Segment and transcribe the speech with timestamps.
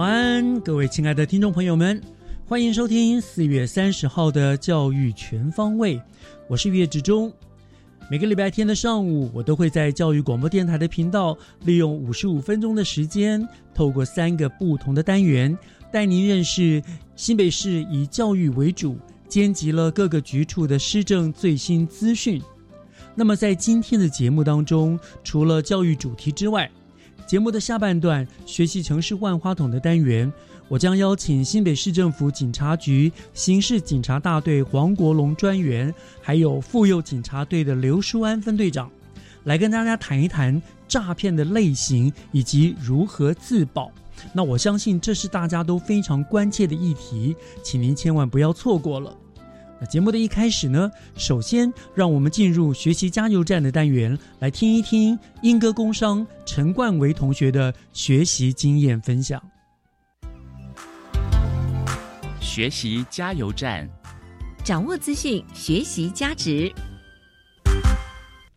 [0.00, 2.00] 早安，各位亲爱的听众朋友们，
[2.46, 5.96] 欢迎收听四月三十号的《教育全方位》，
[6.48, 7.30] 我是岳志忠。
[8.10, 15.54] 每个礼拜天的上午，我都会在教育广播电台的频道，利用五十五分钟的时间，透过三个不同的单元，
[15.92, 16.82] 带您认识
[17.14, 18.96] 新北市以教育为主，
[19.28, 22.40] 兼集了各个局处的施政最新资讯。
[23.14, 26.70] 那么在今天的节目当中，除了教育主题之外，
[27.30, 30.32] 节目的下半段，学习城市万花筒的单元，
[30.66, 38.90] 我将邀请新北市政府警察局刑事警察大队黄国龙专员，还有妇幼警察队的刘淑安分队长，
[39.44, 43.92] 来跟大家谈一谈诈骗的类型以及如何自保。
[44.32, 49.16] 那我相信这是大家都非常关切的议题，请您千万不要错过了。
[49.80, 59.42] 那节目的一开始呢，首先让我们进入学习加油站的单元，来听一听英歌工商陈冠维同学的学习经验分享。
[62.40, 63.88] 学习加油站，
[64.62, 66.70] 掌握资讯，学习价值。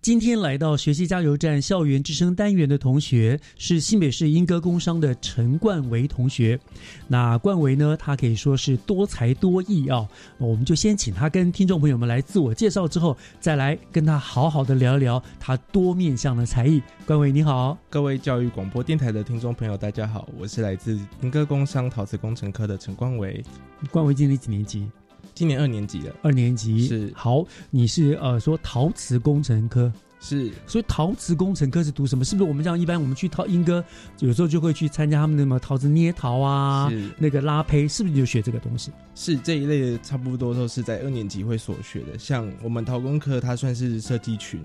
[0.03, 6.59] 今天来到学习加油站校园之声单元的同学是新北市英歌工商的陈冠维同学。
[7.07, 10.05] 那冠维呢，他可以说是多才多艺啊。
[10.37, 16.83] 我们就先请他跟听众朋友们来自我介绍，之后再来跟他好好的聊一聊他多面向的才艺。
[17.05, 23.41] 冠维你好，各位教育广播电台的听众朋友，大家好，我是来自英歌工商陶瓷工程科的陈冠维。
[23.89, 24.85] 冠维今年几年级？
[25.33, 27.45] 今年二年级了，二年级是好。
[27.69, 32.23] 你是呃说陶瓷工程科是，所以陶瓷工程科是读什么？
[32.23, 33.83] 是不是我们这样一般我们去陶英哥，
[34.19, 38.91] 有时候就会去参加他们那么陶瓷捏陶啊，那个拉胚，是不是就学这个东西？
[39.15, 42.17] 是这一类的，差不多都是在二年级会所学的。
[42.17, 44.61] 像我们陶工科，它算是设计群，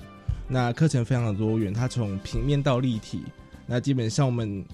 [0.46, 3.22] 那课程非常的多元，它从平面到立体，
[3.66, 4.64] 那基本上我们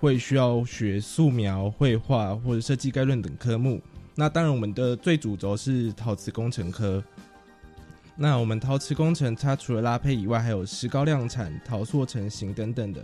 [0.00, 3.80] 会需要学素描、绘画或者设计概论等科目。
[4.14, 7.02] 那当然，我们的最主轴是陶瓷工程科。
[8.14, 13.02] 那我们陶瓷工程，它除了拉胚以外，还有石膏量产、陶塑成型等等的。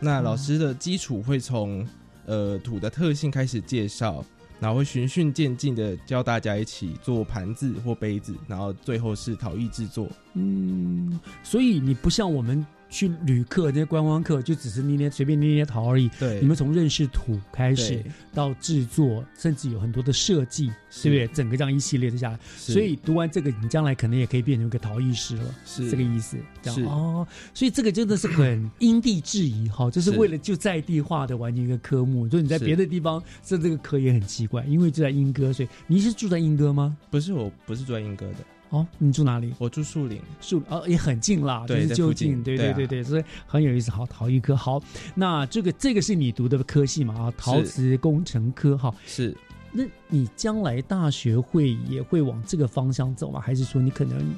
[0.00, 1.86] 那老师的基础会从
[2.24, 4.24] 呃土的特性开始介绍，
[4.58, 10.08] 然后会循序渐进的教大家一起做盘子或杯子，然后最后是陶艺制作。
[10.32, 12.66] 嗯，所以你不像我们。
[12.88, 16.08] 去旅客这些观光客就只是捏捏随便捏捏陶而已。
[16.18, 18.02] 对，你们从认识土开始
[18.32, 20.66] 到制作，甚至有很多的设计，
[21.02, 21.26] 对不对？
[21.28, 26.36] 整个这样一系列的下来，所以读完这个，你将来可能也可以变成一个陶艺师了，是这个意思。
[26.62, 32.28] 这样哦，所以这个真的是很因地制宜哈，就是为了就在地化的完成一个科目。
[32.28, 36.96] 就你在别的地方设这个科也很奇怪，因为就在英歌，所以你是住在英歌吗？
[37.10, 38.38] 不是，我不是住在莺歌的。
[38.70, 39.54] 哦，你住哪里？
[39.58, 43.90] 我住树林，树哦也很近啦，就是，就近，对对对对，所以很有意思。
[43.92, 44.82] 好，陶艺科，好，
[45.14, 47.14] 那这个这个是你读的科系嘛？
[47.14, 49.36] 啊，陶瓷工程科，哈，是。
[49.70, 53.40] 那你将来大学会也会往这个方向走吗？
[53.40, 54.34] 还是说你可能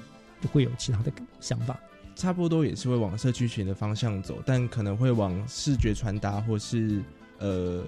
[0.52, 1.10] 会有其他的
[1.40, 1.78] 想法？
[2.14, 7.02] 差不多也是会往社区群的方向走，但可能会往视觉传达或是
[7.38, 7.82] 呃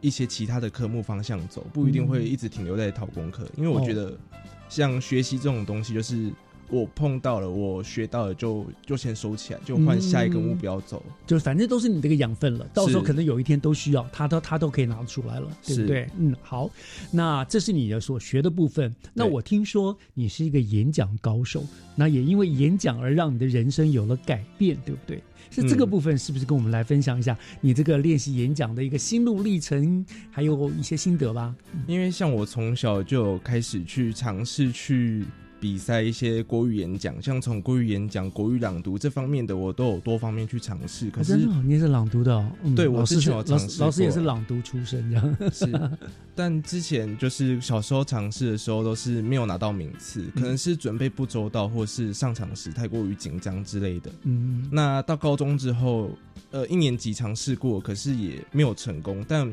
[0.00, 4.16] 一些其他的科目方向走，不一定会一直停留在陶工科，因为我觉得。
[4.72, 6.30] 像学习这种东西，就是
[6.70, 11.02] 我碰到了，我学到了就就先收起来，就换下一个目标走。
[11.26, 16.08] 就反正都是你这个养分了，到时候可能有一天都需要，他都他都可以拿出来了，对不是对？
[16.16, 16.70] 嗯，好，
[17.10, 18.94] 那这是你的所学的部分。
[19.12, 21.62] 那我听说你是一个演讲高手，
[21.94, 25.22] 那也因为演讲而让你的人生有了改变，对不对？
[25.52, 31.54] 是这个嗯部分，是不是跟我们来分享一下你这个练习演讲的一个心路历程，还有一些心得吧？
[31.86, 35.24] 因为像我从小就开始去尝试去
[35.62, 41.08] 比赛一些国语演讲，像从国语演讲、国语朗读这方面的，我都有多方面去尝试。
[41.08, 45.36] 可是你也是朗读的、哦，嗯、对我是之前有老师尝试老师也是朗读出身，这样。
[45.52, 45.90] 是，
[46.34, 54.10] 但之前就是小时候尝试的时候，都是没有拿到名次，可能是准备不周到，或是上场时太过于紧张之类的。
[54.24, 56.10] 嗯，那到高中之后，
[56.50, 59.24] 呃，一年级尝试过，可是也没有成功。
[59.28, 59.46] 但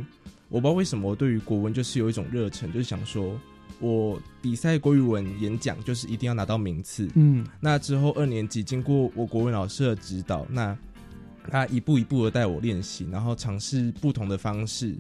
[0.48, 3.40] 我不知道为什么，我对于国文就是有一种热忱，就是想说，
[3.80, 7.10] 我比赛国语文演讲就是一定要拿到名次。
[7.16, 10.78] 嗯那之后二年级经过我国文老师的指导，那
[11.50, 14.96] 他一步一步的带我练习，然后尝试不同的方式，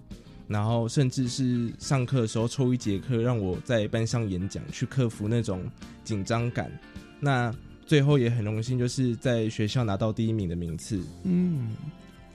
[0.47, 5.69] 然后甚至是上课的时候抽一节课让我在班上演讲，去克服那种
[6.03, 6.71] 紧张感。
[7.19, 7.53] 那
[7.85, 11.03] 最后也很荣幸，就是在学校拿到第一名的名次。
[11.23, 11.69] 嗯，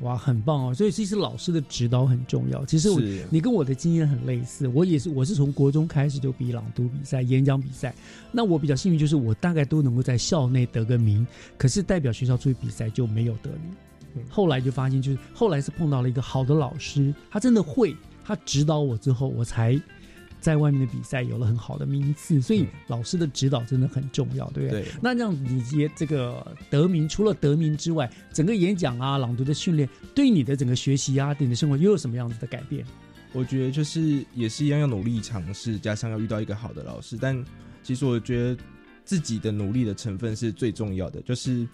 [0.04, 0.74] 哇，很棒哦！
[0.74, 2.62] 所以其实老师的指导很重要。
[2.66, 7.94] 其实我你跟我的经验很类似，我也是，我是从国中开始就比朗读比赛、演讲比赛。
[8.30, 13.74] 那我比较幸运，就是我大概都能够在校内得个名，可是代表学校出去比赛就没有得名。
[14.16, 19.80] 嗯后来就发现，就是后来是碰到了一个好的老师，他真的会，他指导我之后，我才
[20.44, 22.38] 在外面的比赛有了很好的名次。
[22.42, 24.82] 所以嗯老师的指导真的很重要，对不对？
[24.82, 32.84] 对，那这样你也这个得名，除了得名之外，整个演讲啊、朗读的训练，对你的整个学习啊、对你的生活又有什么样子的改变？
[33.32, 37.16] 我觉得就是也是一样要努力尝试，加上要遇到一个好的老师。
[37.18, 37.42] 但
[37.82, 38.62] 其实我觉得
[39.04, 41.66] 自己的努力的成分是最重要的，就是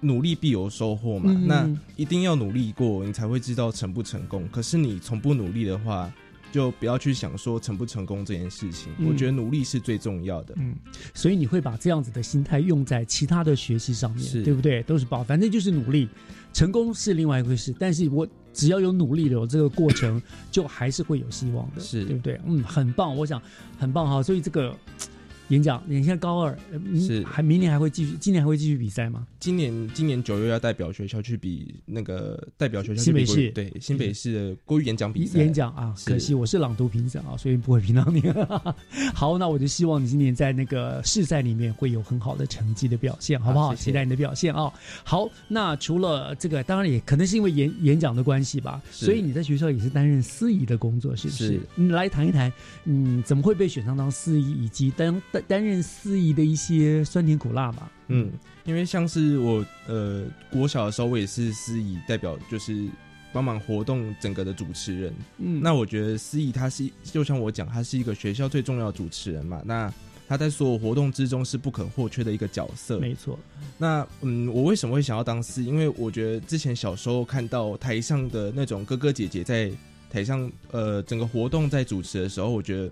[0.00, 1.30] 努力必有收获嘛。
[1.30, 4.48] 嗯那一定要努力过，你才会知道成不成功。
[4.50, 6.12] 可是你从不努力的话，
[6.56, 8.90] 就不要去想说成不成功这件事情。
[8.98, 10.54] 嗯我觉得努力是最重要的。
[10.56, 10.74] 嗯，
[11.12, 14.82] 所以你会把这样子的心态用在其他的学习上面，对不对？
[14.84, 16.08] 都是报，反正就是努力，
[16.54, 17.74] 成功是另外一回事。
[17.78, 20.20] 但是我只要有努力的有这个过程，
[20.50, 22.40] 就还是会有希望的，是对不对？
[22.46, 23.40] 嗯，很棒，我想
[23.78, 24.22] 很棒哈。
[24.22, 24.74] 所以这个
[25.48, 26.58] 演讲，你现在高二，
[26.98, 27.22] 是。
[27.24, 29.26] 还明年还会继续，今年还会继续比赛吗？
[29.38, 33.50] 今年今年九月要代表学校去比那个代表学校新北市。
[33.50, 35.38] 对新北市的国语演讲比赛。
[35.38, 38.22] 演讲啊，可惜我是朗读评审啊，所以不会评到你。
[39.14, 43.74] 好，那我就希望你今年在那个试赛里面会有很好的成绩的表现，好不好？
[43.74, 43.84] 谢谢。
[43.86, 44.72] 期待你的表现啊、
[45.04, 51.46] 好，那除了这个，当然也可能是因为演演讲的关系吧，所以你在学校也是担任司仪的工作，是不是？
[51.52, 51.60] 是。
[51.76, 52.52] 你来谈一谈，
[52.84, 57.90] 嗯，怎么会被选上当司仪，以及担担担任司仪的一些酸甜苦辣吧？
[58.08, 58.30] 嗯，
[58.64, 62.86] 因为像是我呃国小的时候，我也是司仪代表，就是
[63.32, 65.14] 帮忙活动整个的主持人。
[65.38, 69.60] 嗯，那我觉得司仪他是就像我讲，他是一个学校最重要的主持人嘛。
[69.64, 69.92] 那
[70.28, 72.98] 他在所有活动之中是不可或缺的一个角色。
[72.98, 73.38] 没错，
[73.78, 75.66] 那嗯，我为什么会想要当司仪？
[75.66, 79.70] 因为我觉得之前小时候看到台上的那种哥哥姐姐在
[80.10, 82.90] 台上，呃，整个活动在主持的时候，我觉得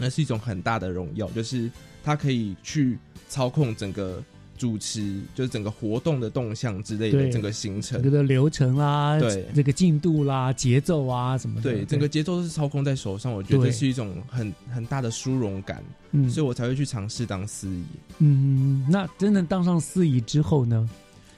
[0.00, 1.70] 那是一种很大的荣耀，就是
[2.02, 2.98] 他可以去
[3.28, 4.22] 操控整个
[4.56, 8.10] 主持，就是整个活动的动向之类的整个行程整。
[8.10, 15.82] 个的流程啦，对这个进度啦、节奏啊什么的，对，整个节奏都是操控在手上，我觉得是一种很很大的殊荣感，
[16.12, 17.84] 嗯所以我才会去尝试当司仪。
[18.18, 20.88] 嗯，那真的当上司仪之后呢，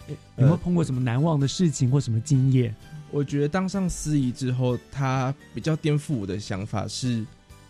[0.09, 2.75] 有没有呃碰过什么难忘的事情或什么经验？
[3.13, 7.23] 我觉得当上司仪之后，他比较颠覆我的想法是，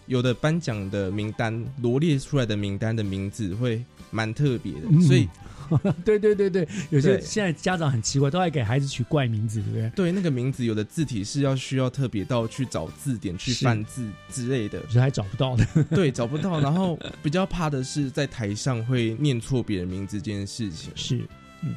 [0.07, 5.29] 有的颁奖的名单罗列出来的名单的名字会蛮特别的，嗯所以
[6.05, 9.91] 对对对对，有些对现在家长很奇怪，都爱给孩子取怪名字，对不对？
[9.91, 15.67] 对那个名字有的字体是要需要特别到去找字典去是翻字之类的有，时还找不到的。
[15.95, 16.61] 对，找不到。
[16.61, 20.93] 然后比较怕的是在台上会念错别人名字这件事情。
[20.95, 21.25] 是，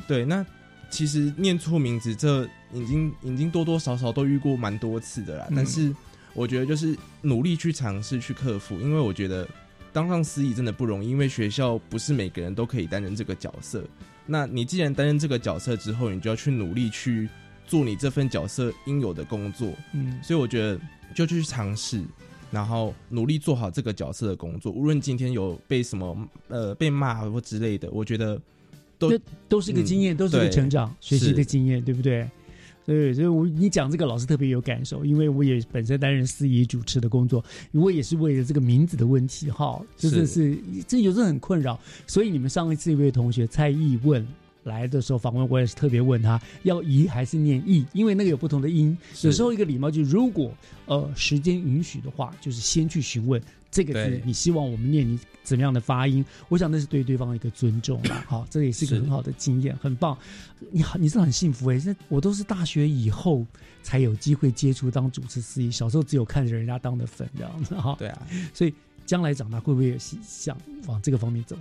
[0.07, 0.45] 对，那
[0.89, 5.45] 其实念错名字这已经已经多多少少都遇过蛮多次的啦。
[5.49, 5.95] 嗯但是
[6.35, 9.47] 我觉得就是努力去尝试去克服，因为我觉得
[9.93, 13.83] 当上司仪真的不容易，因为学校不是每个人都可以担任这个角色。
[14.25, 17.29] 那你既然担任这个角色之后，你就要去努力去
[17.65, 19.71] 做你这份角色应有的工作。
[19.93, 20.79] 嗯，所以我觉得
[21.15, 22.03] 就去尝试，
[22.51, 24.71] 然后努力做好这个角色的工作。
[24.71, 28.41] 无论今天有被什么呃被骂或之类的，我觉得
[28.97, 32.29] 都都是一个经验，都是一个对成长、学习的是经验，对不对？
[32.85, 41.79] 对，所以我你讲这个老师特别有感受，因为我也本身担任司仪主持的工作，我也是为了这个名字的问题哈，就是是这有时候很困扰。
[42.05, 44.25] 所以你们上一次一位同学蔡毅问
[44.63, 48.95] 来的时候访问，我也是特别问他要宜还是念意，因为那个有不同的音。
[49.23, 50.51] 有时候一个礼貌就是如果
[50.85, 53.41] 呃时间允许的话，就是先去询问
[53.75, 55.19] 这个字，你希望我们念你。
[55.45, 56.25] 怎么样的发音？
[56.49, 58.15] 我想那是对对方的一个尊重啦。
[58.27, 60.17] 好，这也是一个很好的经验，很棒。
[60.71, 61.77] 你好，你是很幸福哎！
[61.77, 63.45] 现在我都是大学以后
[63.83, 67.95] 才有机会接触当主持司仪，小时候只有看着人家当的粉这样子哈。
[67.99, 68.73] 对啊，所以
[69.05, 71.55] 将来长大会不会想往这个方面走？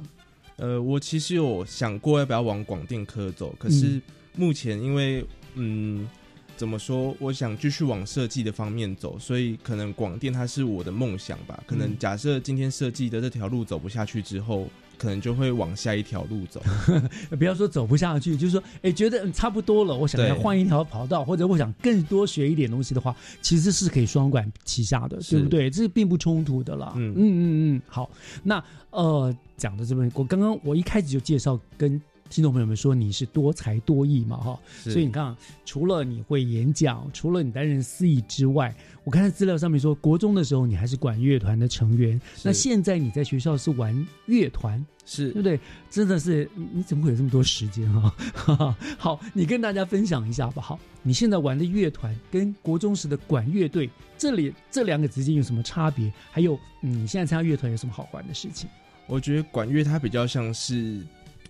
[0.56, 4.00] 呃，我其实有想过要不要往广电科走，可是
[4.34, 5.22] 目前因为
[5.56, 6.08] 嗯。
[6.56, 7.14] 怎么说？
[7.18, 11.62] 我想继续往设计的方面走，所以可能广电它是我的梦想吧。
[11.66, 16.62] 可能假设今天设计的这条路走不下去之后，可能就会往下一条路走。
[17.38, 25.68] 不要说走不下去，就是说，哎，觉得差不多了，我想要换一条跑道，或者我想更多学一点东西的话，其实是可以双管齐下的，对不对？
[25.68, 26.92] 这并不冲突的啦。
[26.96, 27.82] 嗯嗯嗯嗯。
[27.86, 28.10] 好，
[28.42, 32.00] 那呃，讲到这边，我刚刚我一开始就介绍跟。
[32.30, 42.20] 听众朋友们说你是多才多艺嘛哈，所以你看，除了你会演讲，除了你担任司仪之外，我看资料上面说，国中的时候你还是管乐团的成员。
[42.42, 43.94] 那现在你在学校是玩
[44.26, 45.60] 乐团，是对不对？
[45.90, 48.76] 真的是你怎么会有这么多时间哈？
[48.98, 50.62] 好，你跟大家分享一下吧。
[50.62, 53.88] 好，你现在玩的乐团跟国中时的管乐队，
[54.18, 56.12] 这里这两个之间有什么差别？
[56.32, 58.68] 还有，你现在参加乐团有什么好玩的事情？
[59.06, 61.00] 我觉得管乐它比较像是。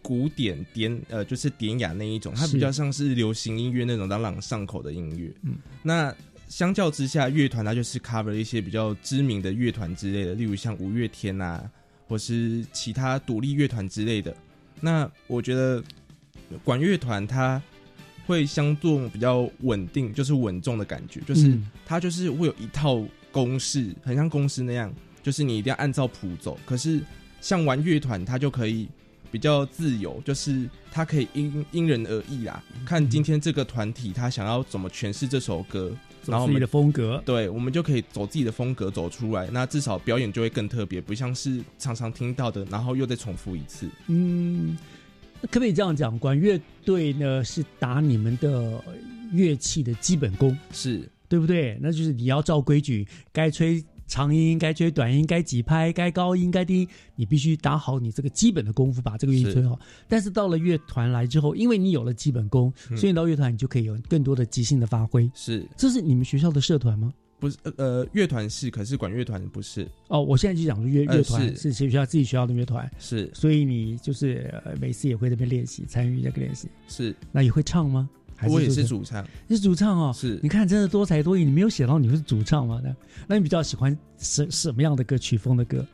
[0.04, 5.32] 古典典呃，就是典雅那一种，它比较像是流行音乐那种朗朗上口的音乐。
[5.40, 6.14] 嗯，那
[6.46, 11.68] 相较之下，乐团它就是 cover 一些比较知名的乐团之类的，例如像五月天啊，
[12.06, 14.37] 或是其他独立乐团之类的。
[14.78, 15.82] 那我觉得
[16.62, 17.61] 管乐团它
[18.26, 24.92] 会相对比较稳定，就是稳重的感觉，就是它就是会有一套公式，很像公式那样，
[25.23, 26.61] 就是你一定要按照谱走。
[26.66, 27.00] 可是
[27.40, 28.87] 像玩乐团，它就可以。
[29.35, 32.62] 比较自由，就是他可以因因人而异啦。
[32.87, 35.91] 看今天这个团体他想要怎么诠释这首歌，
[36.25, 39.49] 然后自己的风格，对，我们就可以走自己的风格走出来。
[39.50, 43.88] 那至少表演就会更特别，不像是常常听到的，然后又再重复一次。
[44.07, 44.79] 嗯，
[45.41, 46.17] 可不可以这样讲？
[46.17, 48.81] 管乐队呢是打你们的
[49.33, 51.76] 乐器的基本功，是对不对？
[51.83, 53.85] 那就是你要照规矩，该吹。
[54.06, 59.78] 长音该吹，短音该几拍，该高音该低，你必须打好你这个基本的功夫，把这个乐器吹好。
[60.08, 65.30] 但是到了乐团来之后，因为你有了基本功，所以到乐团你就可以有更多的即兴的发挥。
[65.34, 67.12] 是，这是你们学校的社团吗？
[67.40, 69.87] 不是，呃，乐团是，可是管乐团不是。
[70.08, 76.68] 哦，我现在就讲乐乐团是学校自己学校的乐团，是，所以你就是每次也会这边练习，参与这个练习。
[76.88, 78.08] 是，那也会唱吗？
[78.49, 80.12] 我也是主唱，你是主唱哦。
[80.14, 81.45] 是，你看真的多才多艺。
[81.45, 82.81] 你没有写到你是主唱吗？
[82.83, 82.95] 那
[83.29, 85.87] 那你比较喜欢什什么样的歌曲风的歌？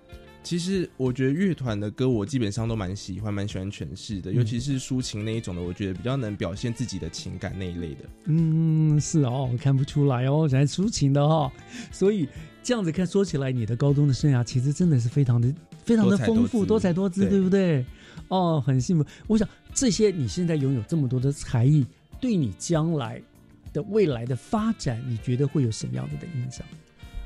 [0.42, 4.32] 其实我觉得乐团的歌我基本上都蛮喜欢，蛮喜欢诠释的。
[4.32, 8.04] 尤其是抒情那一种的，我觉得比较能表现自己的情感那一类的。
[8.24, 11.52] 嗯，是哦，我看不出来哦，来抒情的哈。
[11.92, 12.26] 所以
[12.62, 15.54] 这样子看，说起来你的高中的生涯其实真的是非常的
[15.84, 17.84] 非常的丰富，多彩多姿，对不对？
[18.28, 19.04] 哦，很幸福。
[19.26, 21.84] 我想这些你现在拥有这么多的才艺。
[22.20, 23.20] 对你将来
[23.72, 26.64] 的未来的发展，你觉得会有什么样子的影响？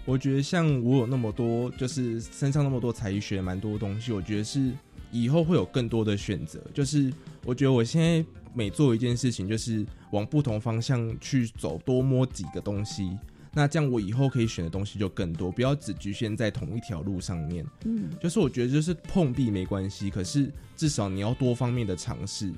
[0.07, 4.13] 我觉得像我有那么多，就是身上那么多才艺，学蛮多东西。
[4.13, 4.71] 我觉得是
[5.11, 6.63] 以后会有更多的选择。
[6.75, 7.13] 就是
[7.45, 13.17] 我觉得我现在每做一件事情，就是往不同方向去走，多摸几个东西。
[13.57, 17.65] 那这样我以后可以选的东西就更多，不要只局限在同一条路上面。
[17.85, 22.53] 嗯，就是我觉得就是碰壁没关系，可是至少你要多方面的尝试。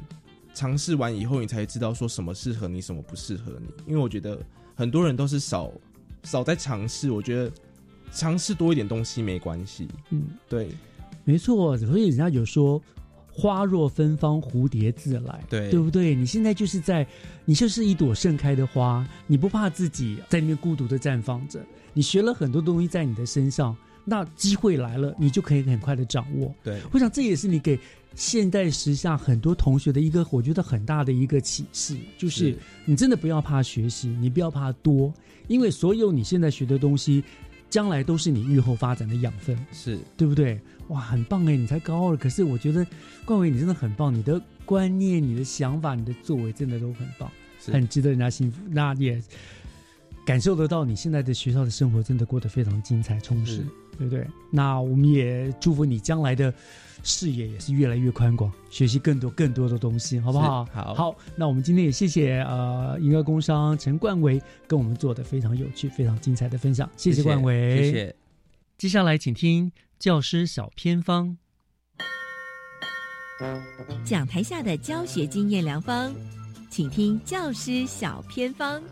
[0.56, 3.68] 尝试完以后，你才知道说什么适合你，什么不适合你。
[3.86, 4.40] 因为我觉得
[4.74, 5.70] 很多人都是少
[6.22, 7.52] 少在尝试，我觉得
[8.10, 9.86] 尝试多一点东西没关系。
[10.08, 10.70] 嗯，对，
[11.24, 11.76] 没错。
[11.76, 12.82] 所以人家有说
[13.30, 16.14] “花若芬芳，蝴蝶自来”，对，对不对？
[16.14, 17.06] 你现在就是在，
[17.44, 21.62] 你就是一朵盛开的花，你不怕自己在那边孤独的绽放着。
[21.92, 26.54] 你学了很多东西在你的身上，那机会来了，你就可以很快的掌握。
[26.64, 27.78] 对，我想这也是你给。
[28.14, 35.12] 现代时下很多同学的一个，我觉得很大的一个启示，就是你真的不要怕学习，你不要怕多，
[35.48, 37.22] 因为所有你现在学的东西，
[37.68, 40.58] 将来都是你日后发展的养分，是对不对？
[40.88, 41.54] 哇，很棒哎！
[41.54, 42.86] 你才高二，可是我觉得
[43.26, 47.30] 冠伟你真的很棒，你的观念、你的想法、你的作为真的都很棒，
[47.66, 48.62] 很值得人家幸福。
[48.70, 49.22] 那也
[50.24, 53.62] 感受得到你现在的学校的生活真的过得非常精彩充实。
[53.98, 54.26] 对不对？
[54.50, 56.52] 那我们也祝福你将来的
[57.02, 60.64] 视野也是越来越宽广，学习更多更多的东西，好不好？
[60.72, 68.16] 好好，那我们今天也谢谢呃银河工商陈冠伟跟我们做的非常有趣、非常精彩的分享，谢谢冠伟，谢谢。
[68.78, 71.36] 接下来请听教师小偏方，
[74.04, 76.12] 讲台下的教学经验良方，
[76.68, 78.82] 请听教师小偏方。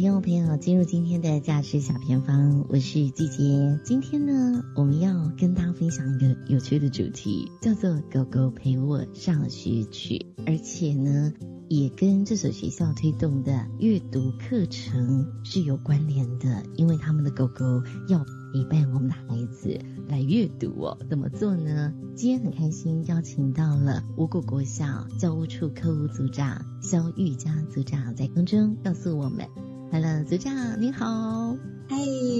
[0.00, 3.78] 听众朋友进入今天的教师小偏方，我是季杰。
[3.84, 10.14] 今天呢，我们要跟大家分享一个有趣的主题，叫做《狗狗陪我上学去》，
[10.46, 11.34] 而且呢，
[11.68, 19.78] 也跟这所学校推动的阅读课程是有关联的，因为他们的狗狗要陪伴我们的孩子
[20.08, 20.96] 来阅读哦。
[21.10, 21.92] 怎么做呢？
[22.14, 29.46] 今天很开心邀请到了五谷国小教务处科务组长肖玉佳组长在空中告诉我们。
[29.92, 31.56] Hello，组长你好。
[31.88, 31.96] 嗨，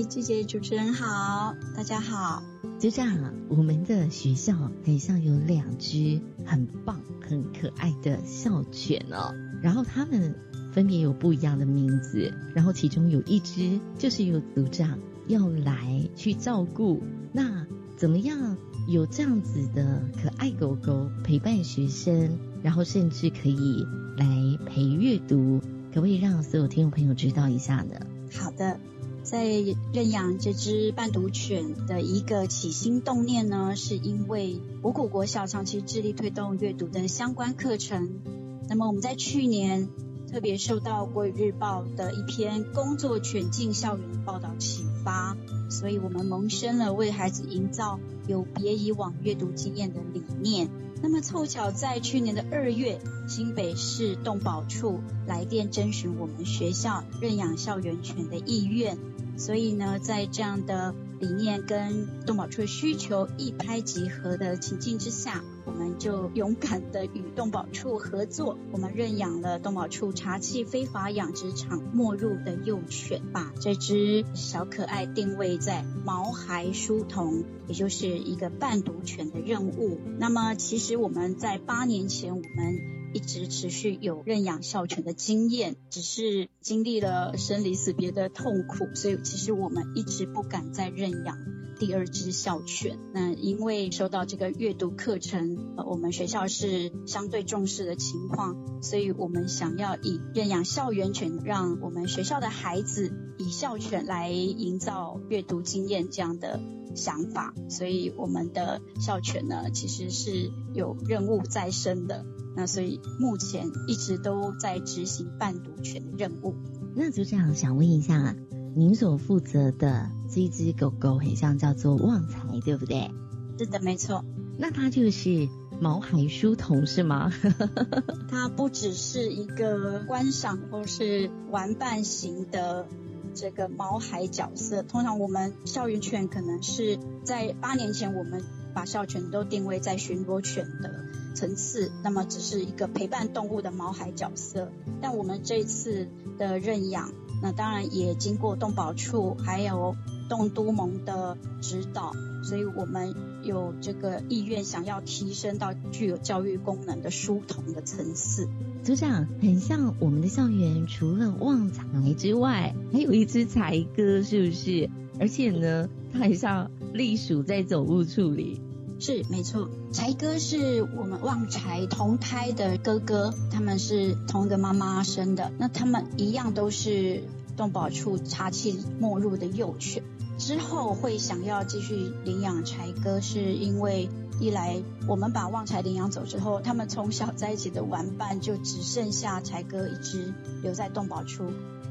[0.08, 2.44] 季姐主持人好，大家好。
[2.78, 10.36] 组长，我们的学校很像有两只很棒、很可爱的校犬哦，然后它们
[10.72, 17.02] 分别有不一样的名字，然后其中有一只就是有组长要来去照顾。
[17.32, 17.66] 那
[17.96, 23.84] 怎么样有这样子的可爱狗狗陪伴学生，然后甚至可以
[24.16, 25.60] 来陪阅读？
[25.92, 27.94] 可不可以让所有听众朋友知道一下呢？
[28.32, 28.78] 好的，
[29.24, 29.44] 在
[29.92, 38.20] 认养这只伴读犬的一个起心动念呢，是因为五谷国小长期致力推动阅读的相关课程。
[38.68, 39.88] 那么我们在去年
[40.30, 45.36] 特别受到国语日报的一篇工作犬进校园的报道启发，
[45.68, 50.70] 所以我们萌生了为孩子营造有别以往阅读经验的理念。
[51.02, 58.98] 那么凑巧在去年的二月，新北市动保处来电征询我们学校认养校园犬的意愿，
[59.38, 80.00] 所以呢，在这样的理念跟动保处的需求一拍即合的情境之下，我们就勇敢的与动保处合作，我们认养了动保处查缉非法养殖场没入的幼犬，把这只小可爱定位在毛孩书童，也就是一个伴读犬的任务。
[80.18, 82.80] 那么其实我们在八年前，我们
[83.14, 91.38] 一直持续有认养校犬的经验，只是经历了生离死别的痛苦，所以其实我们一直不敢再认养
[91.80, 92.98] 第二只校犬。
[93.14, 106.60] 那因为受到这个阅读课程，呃，我们学校是相对重视的情况，所以我们想要以认养校园犬，让我们学校的孩子以校犬来营造阅读经验这样的
[106.94, 112.26] 想法，所以我们的校犬呢，其实是有任务在身的。
[112.54, 116.54] 那所以目前一直都在执行伴读犬的任务。
[116.94, 118.36] 那组长想问一下啊，
[118.74, 123.10] 您所负责的这只狗狗很像叫做旺财，对不对？
[123.58, 124.24] 是的，没错。
[124.58, 125.48] 那它就是
[125.80, 127.32] 毛海书童是吗？
[128.30, 132.86] 它不只是一个观赏或是玩伴型的
[133.34, 134.82] 这个毛孩角色。
[134.82, 138.42] 通常我们校园犬可能是在八年前，我们
[138.74, 141.04] 把校犬都定位在巡逻犬的
[141.34, 144.70] 层次，那么只是一个陪伴动物的毛孩角色。
[145.00, 149.96] 但我们这次的认养，那当然也经过动保处还有
[150.28, 158.48] 动都盟的指导，所以我们有这个意愿想要提升到具有教育功能的书童的层次。
[158.82, 161.84] 组长很像我们的校园，除了旺财
[162.16, 164.88] 之外，还有一只才哥，是不是？
[165.18, 168.60] 而且呢，它还像隶属在总务处里。
[169.00, 177.24] 是没错，柴哥是我们旺财同胎的哥哥，他们是同一个妈妈生的，那他们一样都是
[177.56, 180.02] 动保处查缉没入的幼犬。
[180.36, 191.44] 之后会想要继续领养柴哥，是因为一来我们把旺财领养走之后，他们从小在一起的玩伴就只剩下柴哥一只留在动保处，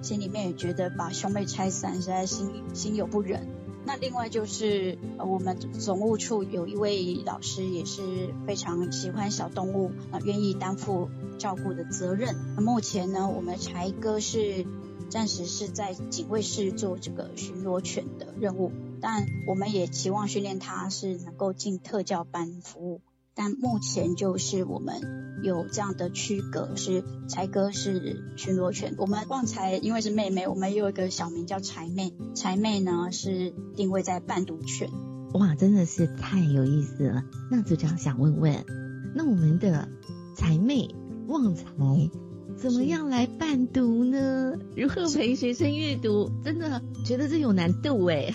[0.04, 3.48] 心里面也觉得把兄妹拆散实在心心有不忍。
[3.86, 8.02] 那另外就是，我们总务处有一位老师也是
[8.46, 12.36] 非常喜欢小动物，啊，愿意担负照顾的责任。
[12.56, 14.66] 那目前呢，我们柴哥是
[15.10, 23.02] 暂时是在警卫室做这个巡逻犬的任务，但我们也期望训练他是能够进特教班服务。
[23.40, 34.90] 但目前就是我们有这样的区隔，是柴哥是巡逻犬，我们旺财因为是妹妹，我们有一个小名叫柴妹，柴妹呢是定位在伴读犬。
[35.36, 37.24] 哇，真的是太有意思了。
[37.50, 38.66] 那组长想问问，
[39.16, 39.88] 那我们的
[40.36, 40.94] 柴妹
[41.30, 41.64] 旺财
[42.58, 44.54] 怎么样来伴读呢？
[44.76, 46.30] 如何陪学生阅读？
[46.44, 48.34] 真的觉得这有难度 哎。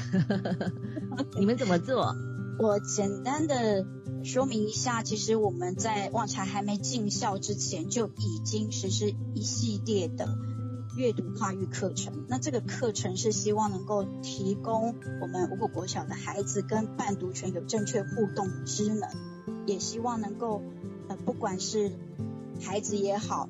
[1.39, 2.17] 你们怎么做？
[2.59, 3.85] 我简单的
[4.23, 10.39] 说明一下，其实我们在旺财还没进校之前，就已经实施一系列的
[10.97, 12.25] 阅读跨域课程。
[12.29, 19.09] 那这个课程是希望能够提供我们五谷国小的孩子跟伴读权有正确互动的知能，
[19.67, 20.63] 也希望能够
[21.09, 21.91] 呃，不管是
[22.61, 23.49] 孩子也好。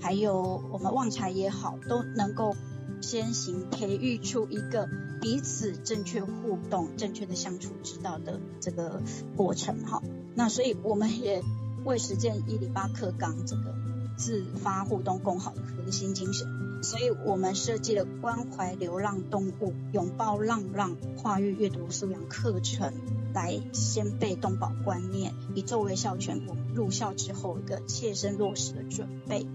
[0.00, 2.54] 还有我们旺财也好，都能够
[3.02, 4.88] 先行培育出一个
[5.20, 9.02] 彼此正确互动、正确的相处之道的这个
[9.36, 10.02] 过程哈。
[10.34, 11.42] 那所以我们也
[11.84, 13.74] 为实践伊里巴克纲这个
[14.16, 16.46] 自发互动共好的核心精神，
[16.82, 22.92] 所以我们设计了关怀流浪动物、拥抱浪浪跨越阅读素养课程，
[23.32, 29.46] 来先备动保观念，以作为校全部入校之后一个切身落实的准备。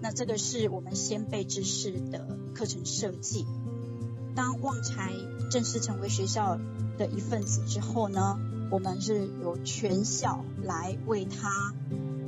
[0.00, 3.46] 那这个是我们先辈知识的课程设计。
[4.36, 5.14] 当旺财
[5.50, 6.58] 正式成为学校
[6.98, 8.38] 的一份子之后呢，
[8.70, 11.72] 我们是由全校来为他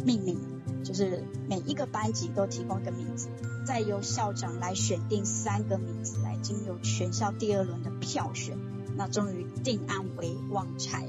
[0.04, 0.40] 命名，
[0.82, 3.28] 就是每一个班级都提供一个名字，
[3.66, 8.56] 再由校长来选定三个名字，来经由全校第二轮的票选，
[8.96, 11.06] 那终于定案为旺财。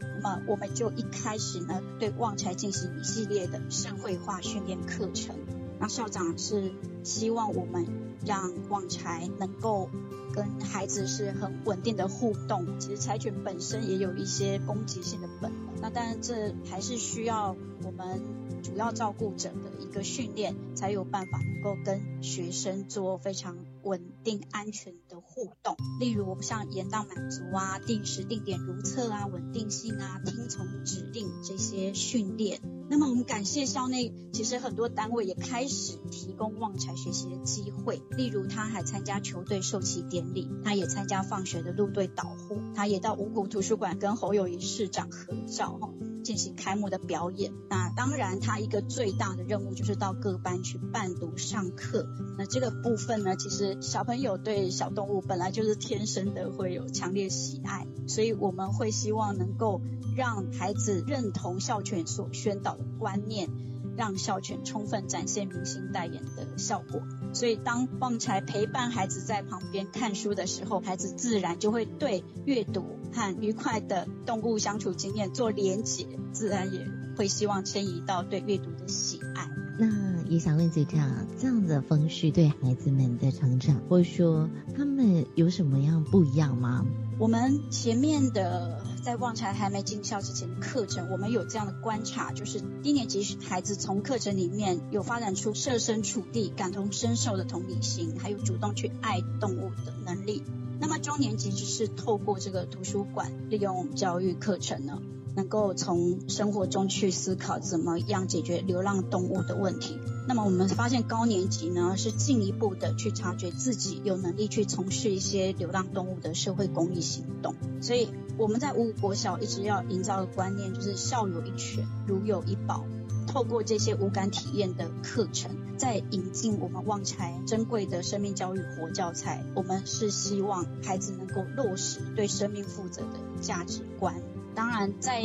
[0.00, 5.36] 那么我们就一开始呢，对旺财进行一系列的社会化训练课程。
[5.78, 6.72] 那校长是
[7.08, 7.86] 希望我们
[8.26, 9.88] 让旺财能够
[10.34, 12.78] 跟孩子是很稳定的互动。
[12.78, 18.20] 其实柴犬本身也有一些攻击性的本能，那当然这还是需要我们
[18.62, 25.76] 主要照顾者的一个训练，才有办法能够跟学生做非常稳定安全互动。
[26.00, 32.60] 例如像延宕满足啊、定时定点如厕啊、稳定性啊、听从指令这些训练。
[32.90, 38.02] 那么我们感谢校内，其实很多单位也开始提供旺财学习的机会。
[38.10, 45.90] 例如，他还参加球队授旗典礼，他也参加放学的路队导护，他也到五谷图书馆跟侯友谊市长合照，哈，
[46.24, 47.52] 进行开幕的表演。
[47.68, 52.06] 那当然，他一个最大的任务就是到各班去伴读上课。
[52.38, 59.80] 那这个部分呢，其实小朋友对小动物本来就是天生的会有强烈喜爱，所以我们会希望能够。
[60.16, 63.48] 让孩子认同校犬所宣导的观念，
[63.96, 67.02] 让校犬充分展现明星代言的效果。
[67.32, 76.84] 所以，当旺财陪伴孩子在旁边看书的时候，孩子自然就会对阅读和愉快的动物相处经验做连结，自然也
[77.16, 79.67] 会希望迁移到对阅读的喜爱。
[79.78, 79.88] 那
[80.28, 86.84] 也想问这样，这样的方式对孩子们的成长，或者说他们有什么样不一样吗？
[87.18, 88.82] 我们前面的。
[89.00, 100.42] 在旺财还没进校之前的课程，我们有这样的观察，就是低年级孩子从课程里面有发展出设身处地、感同身受的同理心，还有主动去爱动物的能力。
[100.78, 105.00] 那么中年级就是透过这个图书馆利用教育课程呢，
[105.38, 109.96] 能够从生活中去思考怎么样解决流浪动物的问题。
[110.26, 117.54] 那么我们发现高年级呢，是进一步的去察觉自己有能力去从事一些流浪动物的社会公益行动。
[117.80, 122.84] 所以我们在五五国小一直要营造的观念就是校有一犬，如有一宝。
[123.28, 134.20] 透过这些无感体验的课程，再引进我们旺财珍贵的生命教育活教材，我们是希望孩子能够落实对生命负责的价值观。
[134.54, 135.22] 当然，在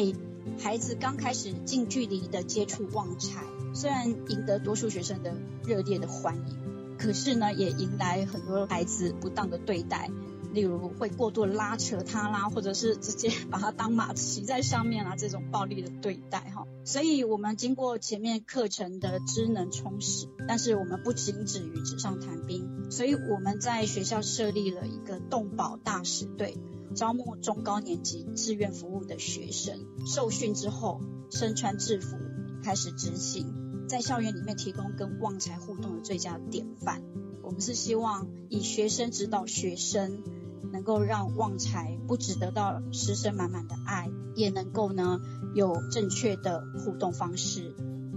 [0.59, 3.43] 孩子刚开始近距离的接触旺财。
[3.73, 10.11] 虽然赢得多数学生的热烈的欢迎，可是呢，也迎来很多孩子不当的对待，
[10.51, 16.67] 例如会过度拉扯他啦，或者是直接把他当马骑在上面啊，这种暴力的对待哈。
[16.85, 26.57] 所以，我们经过前面课程的知能充实，但是我们不仅止于纸上谈兵，所以我们在学校设立了一个动保大使队，
[26.95, 32.17] 招募中高年级志愿服务的学生，受训之后身穿制服
[32.63, 33.85] 开始执行。
[33.87, 37.01] 在校园里面提供跟旺财互动的最佳典范。
[37.41, 40.23] 我们是希望以学生指导学生，
[40.71, 45.19] 能够让旺财不只得到师生满满的爱，也能够呢
[45.53, 47.75] 有正确的互动方式。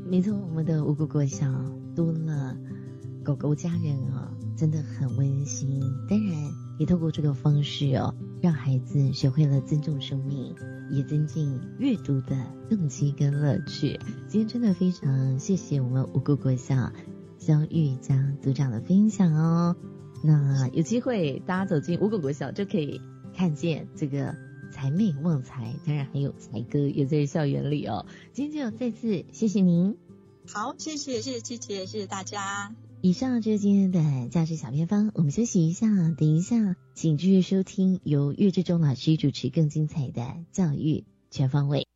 [0.08, 1.46] 没错，我们的五谷国小
[1.96, 2.56] 多了
[3.24, 5.80] 狗狗家人啊，真的很温馨。
[6.08, 6.34] 当然，
[6.78, 10.54] 也透过这个方式哦，让孩子学会了尊重生命。
[10.88, 12.36] 也增进阅读的
[12.70, 13.98] 动机跟乐趣。
[14.28, 16.92] 今天真的非常谢谢我们五谷国小
[17.38, 19.74] 肖玉江组长的分享哦。
[20.22, 23.00] 那有机会大家走进五谷国小就可以
[23.34, 24.36] 看见这个
[24.70, 28.06] 才妹旺财，当然还有才哥也在校园里哦。
[28.32, 29.96] 今天就再次谢谢您。
[30.46, 32.85] 好，谢谢谢谢七姐，谢谢大家。
[33.06, 35.86] 以上就是今天的驾驶小偏方，我们休息一下，
[36.18, 41.86] 等一下请继续收听由岳志忠老师主持更精彩的教育全方位。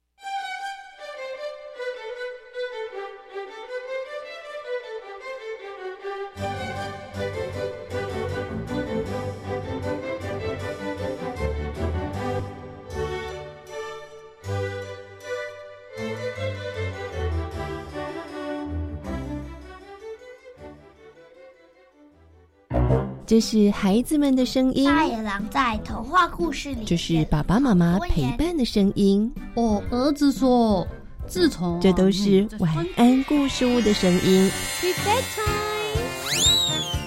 [23.31, 29.33] 这是孩子们的声音，大野狼在童话故事里，这是爸爸妈妈陪伴的声音。
[29.55, 30.85] 我儿子说，
[31.29, 34.51] 自从这都是晚安故事屋的声音。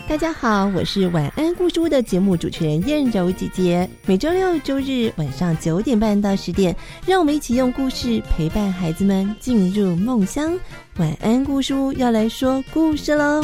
[0.08, 3.90] 大家好，我是晚安故事屋的节目主持人燕柔姐姐。
[4.06, 6.74] 每周六周日晚上九点半到十点，
[7.06, 10.58] 让我们一起用故事陪伴孩子们进入梦乡。
[10.96, 13.44] 晚安故事屋要来说故事喽。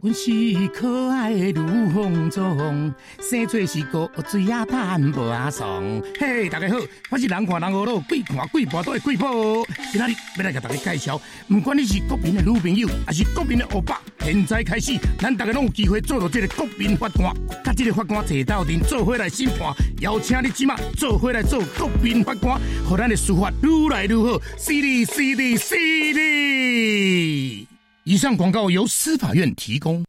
[0.00, 0.30] 阮是
[0.68, 5.82] 可爱的女风中，生做是个水啊淡无啊爽。
[6.20, 6.76] 嘿，大家好，
[7.10, 9.66] 我是人看人好咯，鬼看鬼婆都会鬼婆。
[9.90, 17.34] 今仔日要来给大家介绍，不管你是国民的女朋友，还是国民的欧巴，现在开始，咱大家拢有机会做到这个国民法官。
[17.64, 24.40] 甲这个法官坐到阵，做伙来审判，邀请你即马做伙来做国民法官，让咱的司法愈来愈好。
[24.56, 25.74] 犀利，犀利，犀
[26.12, 27.67] 利！
[28.08, 30.02] 以上广告由司法院提供。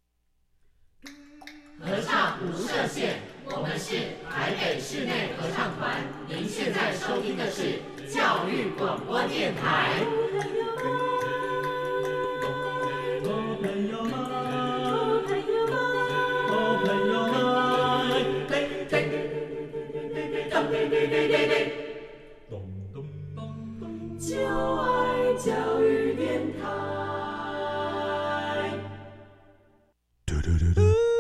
[1.82, 6.02] 合唱无设限，我们是台北室内合唱团。
[6.30, 10.00] 您现在收听的是教育广播电台。
[24.18, 26.99] 就爱教育电台。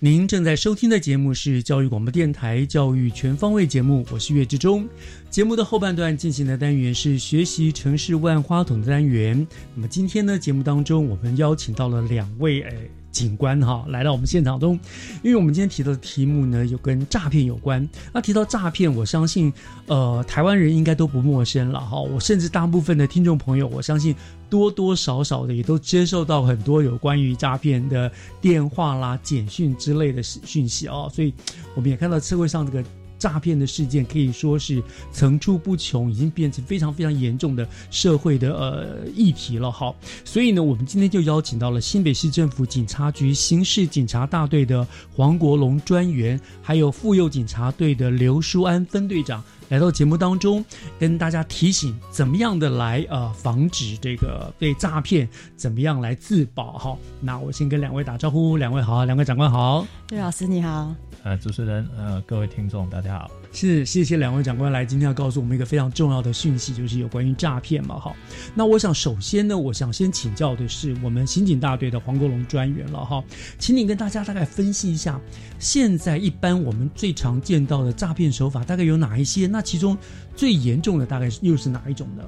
[0.00, 4.88] 您正在收听的节目是教育广播电台教育全方位节目，我是岳志忠。
[5.28, 9.44] 节目的后半段进行的单元是学习城市万花筒的单元。
[9.74, 14.78] 那么今天呢，节目当中我们邀请到了两位诶警官哈，来到我们现场中，
[15.22, 17.86] 因为我们今天提到的题目呢，有跟诈骗有关。
[18.12, 19.52] 那提到诈骗，我相信
[19.86, 22.00] 呃台湾人应该都不陌生了哈。
[22.00, 24.14] 我甚至大部分的听众朋友，我相信
[24.48, 31.10] 多多少少的也都接受到很多有关于诈骗的电话啦、简讯之类的讯息哦。
[31.12, 31.32] 所以
[31.74, 32.84] 我们也看到社会上这个。
[33.18, 39.70] 诈骗的事件可以说是层出不穷，已经变成非常非常严重的社会的呃议题了。
[39.70, 50.64] 好，所以呢，我们今天就邀请到了新北市政府警察局刑事警察大队的黄国龙专员，还有妇幼警察队的刘淑安分队长来到节目当中，
[50.98, 56.72] 跟大家提醒怎么样的来呃防止这个被诈骗，怎么样来自保。
[56.78, 60.94] 哈，那我先跟两位打招呼，两位好，两位长官好，岳老师你好。
[61.22, 63.30] 呃，主持人，呃，各位听众，大家好。
[63.50, 67.98] 是，谢谢两位长官来，今天要告诉我们一个非常重要的讯息，就是有关于诈骗嘛。
[67.98, 68.14] 好，
[68.54, 73.24] 那我想首先呢，我想先请教的是我们刑警大队的黄国龙专员了哈，
[73.58, 75.20] 请你跟大家大概分析一下，
[75.58, 79.46] 现在一般我们最常见到的诈骗手法大概有哪一些？
[79.46, 79.96] 那其中
[80.36, 82.22] 最严重的大概又是哪一种呢？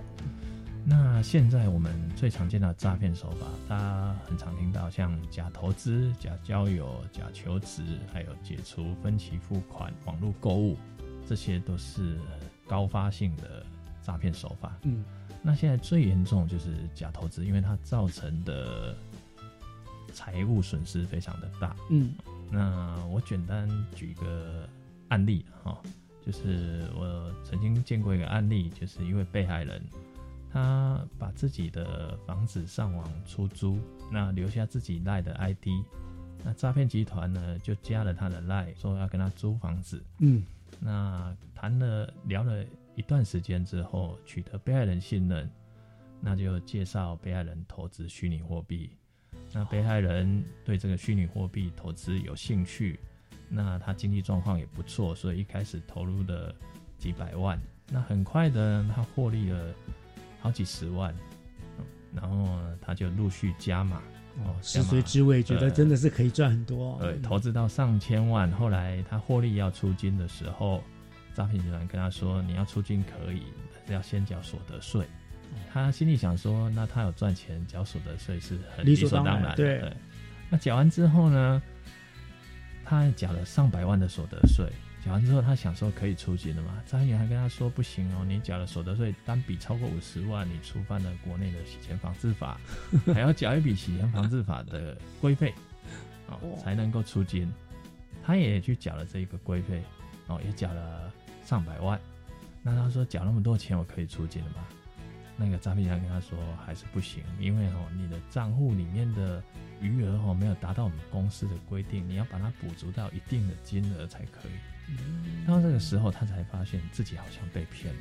[0.83, 10.77] 那现在我们最常见的诈骗手法，大家很常听到，像假投资、假交友、假求职，还有解除分期付款、网络购物，
[11.31, 12.19] 这些都是
[12.67, 13.65] 高发性的
[14.03, 14.77] 诈骗手法。
[14.83, 15.05] 嗯，
[15.45, 18.97] 那现在最严重就是假投资，因为它造成的
[20.13, 21.77] 财务损失非常的大。
[21.89, 22.15] 嗯，
[22.51, 24.69] 那我简单举个
[25.07, 25.81] 案例哈，
[26.27, 29.81] 就是我曾经见过一个案例，就是一位被害人。
[30.53, 33.79] 他把自己的房子上网出租，
[34.11, 35.69] 那留下自己赖的 ID，
[36.43, 40.03] 那诈骗集团呢就加了他的赖，说要跟他租房子。
[40.19, 40.43] 嗯，
[40.79, 45.51] 那谈了聊了一段时间之后，取得被害人信任，
[46.21, 48.91] 那就介绍被害人投资虚拟货币。
[49.53, 53.01] 那被害人对这个虚拟货币投资有兴趣，
[53.49, 56.55] 那他经济状况也不错，所以一开始投入了
[56.99, 57.61] 几百万。
[57.89, 59.75] 那很快的，他获利了
[60.41, 61.13] 好几十万，
[62.15, 64.01] 然后他就陆续加码。
[64.45, 66.99] 哦，食髓知味，觉得真的是可以赚很多。
[67.01, 70.83] 对，投资到上千万，后来他获利要出金的时候，
[71.35, 73.43] 诈骗集团跟他说：“你要出金可以，
[73.75, 75.07] 但是要先缴所得税。”
[75.73, 79.83] 他心里想说：“那他有赚钱，缴所得税是很理所当然。”对。
[80.49, 81.63] 那缴完之后呢，
[82.85, 84.67] 他缴了上百万的所得税。
[85.05, 86.83] 缴完之后，他想说可以出金了嘛？
[86.87, 92.61] 诈骗还跟他说不行哦，你缴了所得税单笔超过五十万，你触犯了国内的洗钱防治法，
[93.15, 95.55] 还要缴一笔洗钱防治法的规费，
[96.29, 97.51] 哦，才能够出金。
[98.23, 99.83] 他也去缴了这一个规费，
[100.27, 101.11] 哦，也缴了
[101.45, 101.99] 上百万。
[102.63, 104.67] 那他说缴那么多钱，我可以出金了吗？
[105.39, 109.43] 那个诈骗人跟他说还是不行，因为哦，你的账户里面的
[109.81, 114.53] 余额哦没有达到我们公司的规定，你要把它补足到一定的金额才可以。
[115.47, 118.01] 到这个时候，他才发现自己好像被骗了。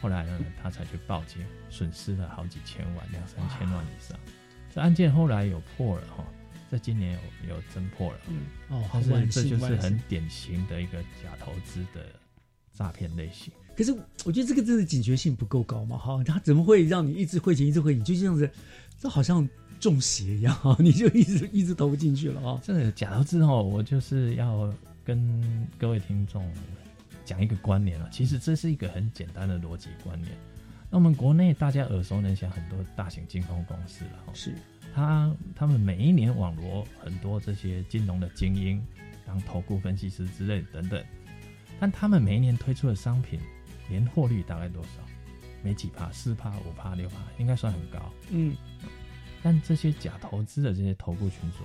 [0.00, 4.18] 后来呢，他才去报警，损失了好几千万，两三千万以上。
[4.74, 6.24] 这案件后来有破了哈，
[6.70, 8.18] 在今年有有侦破了。
[8.28, 12.06] 嗯，哦，但是这就是很典型的一个假投资的
[12.72, 13.52] 诈骗类型。
[13.76, 13.92] 可是
[14.24, 15.98] 我觉得这个真的警觉性不够高嘛？
[15.98, 18.50] 哈，他怎么会让你一直汇钱，一直汇，你就这样子，
[18.98, 19.46] 这好像
[19.78, 22.58] 中邪一样， 你就一直一直投不进去了啊！
[22.64, 24.72] 这个假投资哦，我就是要。
[25.04, 26.50] 跟各位听众
[27.24, 30.32] 讲一个观念啊，其实这是一个很简单的逻辑观念。
[30.90, 34.54] 那我们国内大家耳熟能详很多大型金控公司了，是
[34.94, 38.84] 他他们每一年网罗很多这些金融的精英
[39.26, 41.04] 当投顾分析师之类等等，
[41.78, 43.38] 但他们每一年推出的商品
[43.88, 44.90] 年获率大概多少？
[45.62, 48.12] 没几趴，四趴、五趴、六趴，应该算很高。
[48.30, 48.56] 嗯，
[49.42, 51.58] 但这些假投资的这些投顾群组，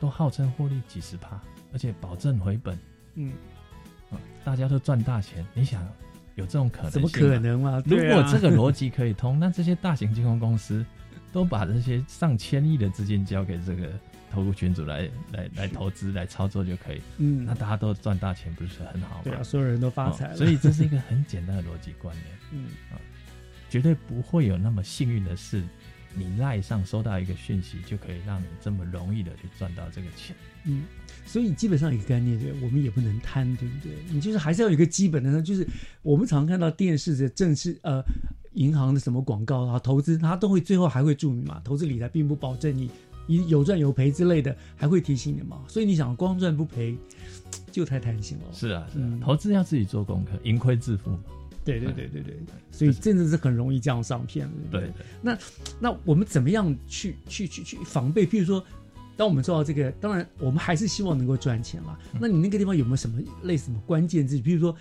[0.00, 1.40] 都号称获利几十趴。
[1.72, 2.78] 而且保证回本，
[3.14, 3.32] 嗯，
[4.10, 5.44] 啊，大家都赚大钱。
[5.54, 5.86] 你想
[6.34, 6.90] 有这种可能？
[6.90, 7.82] 怎么可能嘛？
[7.86, 10.84] 如果这个逻辑可以通， 那这些大型金融公司
[11.32, 13.92] 都把这些上千亿的资金交给这个
[14.30, 17.00] 投顾群主来来来投资来操作就可以。
[17.18, 19.22] 嗯，那大家都赚大钱，不是很好吗？
[19.24, 20.36] 对啊，所有人都发财了。
[20.36, 22.26] 所以这是一个很简单的逻辑观念。
[22.52, 22.98] 嗯啊，
[23.68, 25.62] 绝对不会有那么幸运的事，
[26.14, 30.34] 你赖上收到一个讯息，就可以让你这么容易的去赚到这个钱。
[30.64, 30.84] 嗯。
[31.24, 33.92] 所以基本上一个概念，对，我们也不能贪，对不对？
[34.10, 35.66] 你就是还是要有一个基本的，就是
[36.02, 38.02] 我们常看到电视的正式呃
[38.54, 42.90] 银行的什么广告啊，投资它都会最后还会注明嘛，投资理财并不保证你
[43.26, 45.62] 你有赚有赔之类的，还会提醒你嘛。
[45.68, 46.96] 所以你想光赚不赔，
[47.70, 48.44] 就太贪心了。
[48.52, 51.20] 是啊，是啊，投资要自己做功课，盈亏自负嘛。
[51.64, 52.36] 对对对对对，
[52.72, 54.50] 所以真的是很容易这样上骗。
[54.70, 54.92] 对对。
[55.22, 55.38] 那
[55.78, 58.26] 那我们怎么样去去去去防备？
[58.26, 58.64] 譬如说。
[59.20, 61.98] 当我们做到这个，当然我们还是希望能够赚钱嘛。
[62.18, 64.40] 那你那个地方有没有什么类似什么关键字？
[64.40, 64.74] 比如说，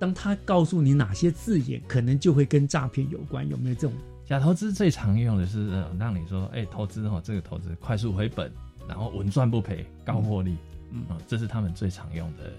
[0.00, 3.92] 当他告诉你哪些字眼，可能就会跟诈骗有关，有没有这种？
[4.26, 8.50] 假投资最常用的是让你说，哎，投资哦，这个投资快速回本，
[8.88, 10.56] 然后稳赚不赔，高获利，
[10.90, 12.50] 嗯，这是他们最常用的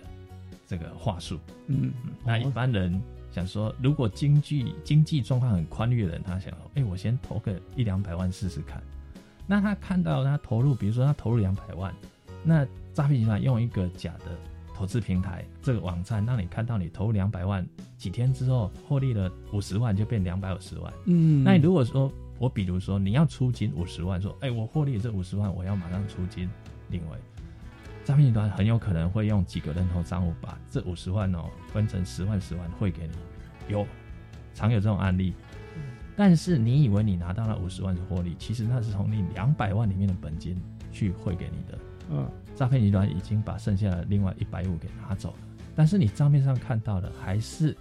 [0.66, 1.38] 这个话术。
[1.68, 1.92] 嗯，
[2.24, 2.98] 那一般人
[3.30, 8.82] 想说，如果经济经济状况很宽裕的人，他想，哎，我先投个一两百万试试看。
[9.48, 11.94] 那他看到他投入，比如说他投入两百万，
[12.44, 14.26] 那诈骗集团用一个假的
[14.74, 17.66] 投资平台这个网站，让你看到你投入两百万，
[17.98, 20.94] 几天之后获利了五十万，就变两百五十万。
[21.06, 26.50] 嗯，那你如果说我比如说你要出金五十万，说哎我获利这五十万，我要马上出金，
[26.90, 27.18] 另外
[28.04, 33.86] 诈骗集团很有可能会用几个人头账户把这五十万哦分成十万十万汇给你，有
[34.54, 35.34] 常有这种案例。
[36.16, 40.56] 但是你以为你拿到了五十万的获利，其实那是从你两百万里面的本金
[40.92, 41.80] 去汇给你的。
[42.10, 45.38] 嗯，诈骗集团已经把剩下的另外一百五给拿走了，
[45.76, 47.76] 但是你账面上看到的还是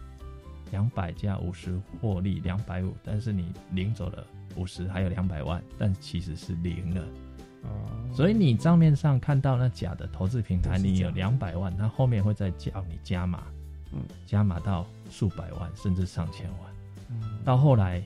[0.73, 7.03] 两百加五十获利两百五，但是你领走了五十，还有两百万，但其实是零了。
[7.63, 7.69] 哦，
[8.15, 13.45] 所以你账面上看到那假的投资平台，你有两百万，它后面会再叫你加码，
[13.93, 18.03] 嗯，加码到数百万甚至上千万，到后来。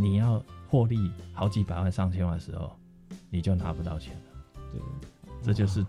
[0.00, 2.70] 你要获利好几百万、上千万的时候，
[3.30, 4.60] 你就拿不到钱了。
[4.72, 4.80] 对，
[5.42, 5.84] 这就是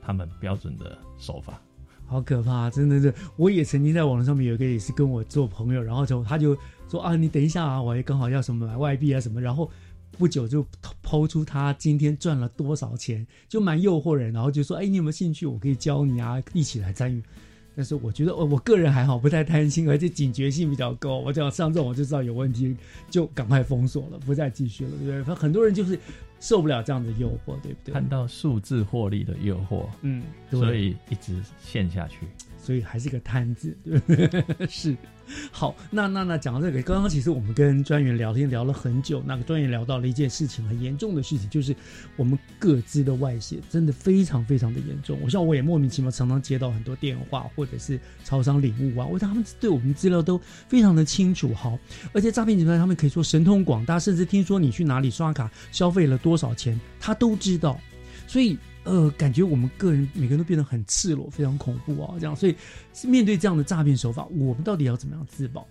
[0.00, 1.60] 他们标准的手法。
[2.06, 3.12] 好可怕，真的是。
[3.36, 6.56] 我也曾经在网络上面有一个也是跟我做朋友，然后就他就
[6.88, 9.68] 说啊，你等一下啊，我也刚好要什么买外币啊什么，然后
[10.12, 10.64] 不久就
[11.02, 15.46] 抛出他今天赚了多少钱，就蛮诱惑人，然后就说，哎，你有没有兴趣？
[15.46, 17.20] 我可以教你啊，一起来参与。
[17.78, 21.18] 但是我觉得，我我个人还好，不太贪心，而且警觉性比较高。
[21.18, 22.76] 我只要上这种，我就知道有问题，
[23.08, 25.34] 就赶快封锁了，不再继续了，对不对？
[25.36, 25.96] 很多人就是
[26.40, 27.94] 受不了这样的诱惑，对不对？
[27.94, 32.26] 看到数字获利的诱惑，嗯，所以一直陷下去。
[32.68, 34.44] 所以还是个摊子，对不对？
[34.68, 34.94] 是。
[35.50, 41.74] 好，那那那讲到这个，刚刚其实我们跟专员聊天聊了很久，那个专员聊到了一件事情，很严重的事情，就是
[42.14, 45.18] 我们各自的外泄真的非常非常的严重。
[45.22, 50.38] 我像我也莫名其妙常常接到很多电话，或者是超商领物啊，我他们对我们资料都
[50.68, 51.54] 非常的清楚。
[51.54, 51.78] 好，
[52.12, 57.80] 而且诈骗集团他们可以说神通广大，甚至听说你去哪里刷卡消费了多少钱，他都知道。
[58.26, 58.58] 所以。
[58.88, 62.14] 呃，感觉我们个人每个人都变得很赤裸，非常恐怖啊！
[62.18, 62.56] 这样，所以
[63.04, 65.66] 面对这样的诈骗手法，我们到底要怎么样自保？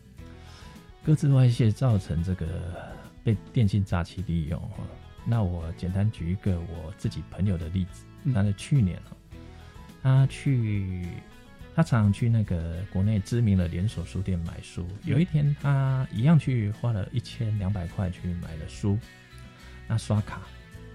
[1.03, 2.45] 各自外泄造成这个
[3.23, 4.83] 被电信诈欺利用哈。
[5.25, 8.03] 那我简单举一个我自己朋友的例子。
[8.33, 9.01] 他是去年
[10.03, 11.07] 他去
[11.75, 14.85] 他常常去那个国内知名的连锁书店买书。
[15.05, 18.97] 有一天，他一样去花了一千两百块去买了书，
[19.87, 20.41] 那刷卡。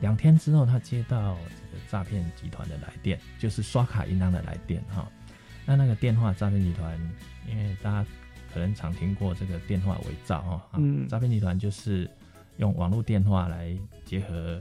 [0.02, 5.08] 两天之后，他接到这个诈骗集团的来电，就是刷卡银行的来电哈。
[5.64, 6.98] 那那个电话诈骗集团，
[7.48, 8.10] 因为大家
[8.52, 12.10] 可能常听过这个电话伪造哈，嗯，诈骗集团就是
[12.56, 13.74] 用网络电话来
[14.04, 14.60] 结合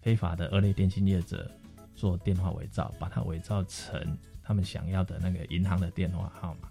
[0.00, 1.48] 非法的二类电信业者
[1.94, 6.68] 做电话伪造，把它伪造成他们想要的那个银行的电话号码。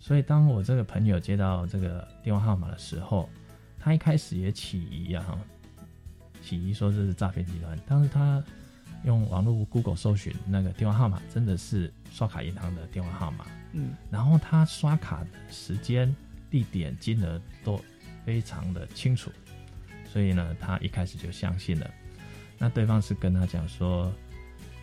[0.00, 3.30] 所以，当我这个朋友接到这个电话号码的时候，
[3.78, 5.38] 他一开始也起疑啊哈。
[6.46, 8.40] 起疑说这是诈骗集团，但是他
[9.04, 13.44] 用网络 Google 搜寻那个电话号码，真的是刷卡银行的电话号码。
[13.72, 16.14] 嗯，然后他刷卡的时间、
[16.48, 17.80] 地点、金额都
[18.24, 19.28] 非常的清楚，
[20.12, 21.90] 所以呢，他一开始就相信了。
[22.58, 24.12] 那对方是跟他讲说，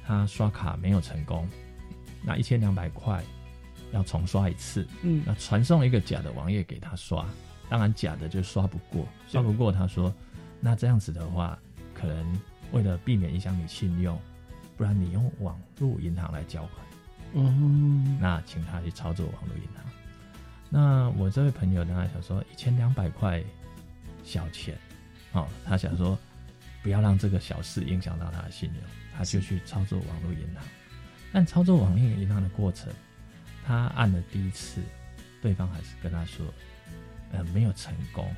[0.06, 1.48] 他刷卡没有成功，
[2.26, 3.24] 那一千两百块
[3.94, 4.86] 要重刷一次。
[5.02, 7.26] 嗯，那传送一个假的网页给他刷，
[7.70, 10.14] 当然假的就刷不过，刷不过他说。
[10.66, 11.60] 那这样子的话，
[11.94, 12.40] 可能
[12.72, 14.18] 为了避免影响你信用，
[14.78, 16.86] 不然你用网络银行来交款。
[17.34, 19.84] 嗯，那请他去操作网络银行。
[20.70, 23.44] 那我这位朋友呢，想说一千两百块
[24.24, 24.78] 小钱，
[25.34, 26.18] 哦，他想说
[26.82, 28.84] 不要让这个小事影响到他的信用，
[29.18, 30.64] 他就去操作网络银行。
[31.34, 32.90] 但操作网络银行的过程，
[33.66, 34.82] 他按了第一次，
[35.42, 36.46] 对方还是跟他说，
[37.34, 38.34] 呃，没有成功。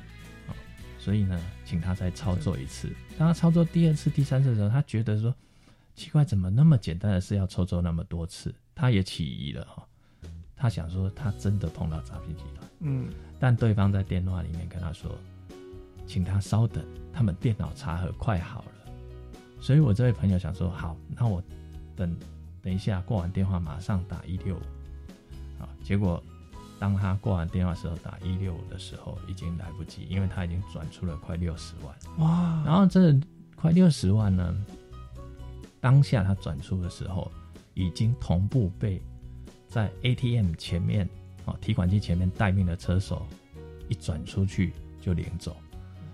[1.06, 2.90] 所以呢，请他再操作一次。
[3.16, 5.32] 当他操作第二次、第三次的时候，他觉得说
[5.94, 8.52] 奇怪，怎么那么简单的事要操作那么多次？
[8.74, 9.86] 他也起疑了哈。
[10.56, 12.68] 他想说，他真的碰到诈骗集团。
[12.80, 13.08] 嗯。
[13.38, 15.16] 但对方在电话里面跟他说，
[16.08, 18.92] 请他稍等，他们电脑查核快好了。
[19.60, 21.40] 所以我这位朋友想说，好，那我
[21.94, 22.16] 等
[22.60, 25.62] 等一下挂完电话马上打一六五。
[25.62, 26.20] 啊，结果。
[26.78, 31.94] 当他挂完电话时候打一六五的时候，已经来不及，因为他已经转出了快六十万。
[32.18, 32.62] 哇！
[32.66, 33.18] 然后这
[33.54, 34.54] 快六十万呢，
[35.80, 37.32] 当下他转出的时候，
[37.74, 39.00] 已经同步被
[39.66, 41.08] 在 ATM 前面
[41.46, 43.26] 哦提款机前面待命的车手
[43.88, 45.56] 一转出去就领走。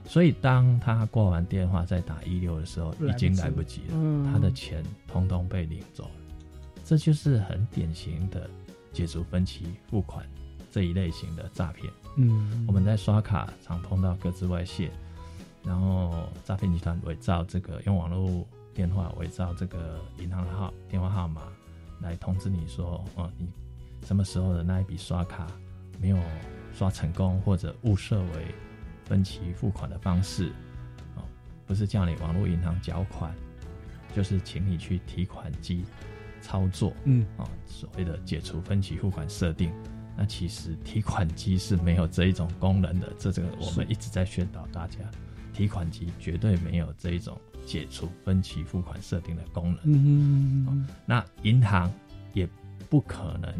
[0.04, 6.10] 所以当他挂完电话再打一六的时候，已经来不及了，他的钱通通被领走了。
[6.84, 8.50] 这就是很典型的
[8.92, 10.26] 解除分期付款。
[10.72, 14.90] 这一类型的诈骗，嗯，我们在刷卡常碰到各自外泄，
[15.62, 18.42] 然后诈骗集团伪造这个用网络
[18.72, 21.42] 电话伪造这个银行号电话号码
[22.00, 23.46] 来通知你说，哦，你
[24.06, 25.46] 什么时候的那一笔刷卡
[26.00, 26.16] 没有
[26.72, 28.54] 刷成功，或者误设为
[29.04, 30.50] 分期付款的方式，
[31.16, 31.22] 哦，
[31.66, 33.30] 不是叫你网络银行缴款，
[34.16, 35.84] 就是请你去提款机
[36.40, 39.70] 操作，嗯，啊，所谓的解除分期付款设定。
[40.16, 44.98] 那其实提款机是没有这一种功能的，这这个我们一直在宣导大家，
[45.54, 49.80] 提款机绝对没有这一种解除分期付款设定的功能。
[49.84, 51.90] 嗯，那银行
[52.34, 52.46] 也
[52.90, 53.50] 不可能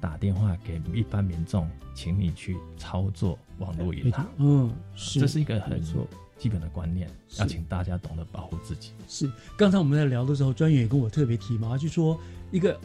[0.00, 4.26] 打电话给一般民众，请你去操作网络银行。
[4.38, 5.80] 嗯，是，这是一个很
[6.38, 7.06] 基本的观念，
[7.38, 8.92] 要请大家懂得保护自己。
[9.06, 12.18] 是，刚才我们在聊的时候，专员也跟我特别提嘛，就说
[12.50, 12.80] 一个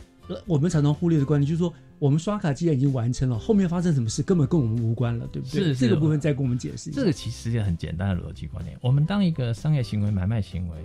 [0.46, 1.74] 我们常常忽略的观念，就是说。
[2.02, 5.62] 我们刷卡既然已经完成了，后面发生什么事根本跟我们无关了，对不对？
[5.66, 7.00] 是这个部分再跟我们解释一下。
[7.00, 8.76] 这个其实也很简单的逻辑观念。
[8.82, 10.78] 我们当一个商业行为、买卖行为，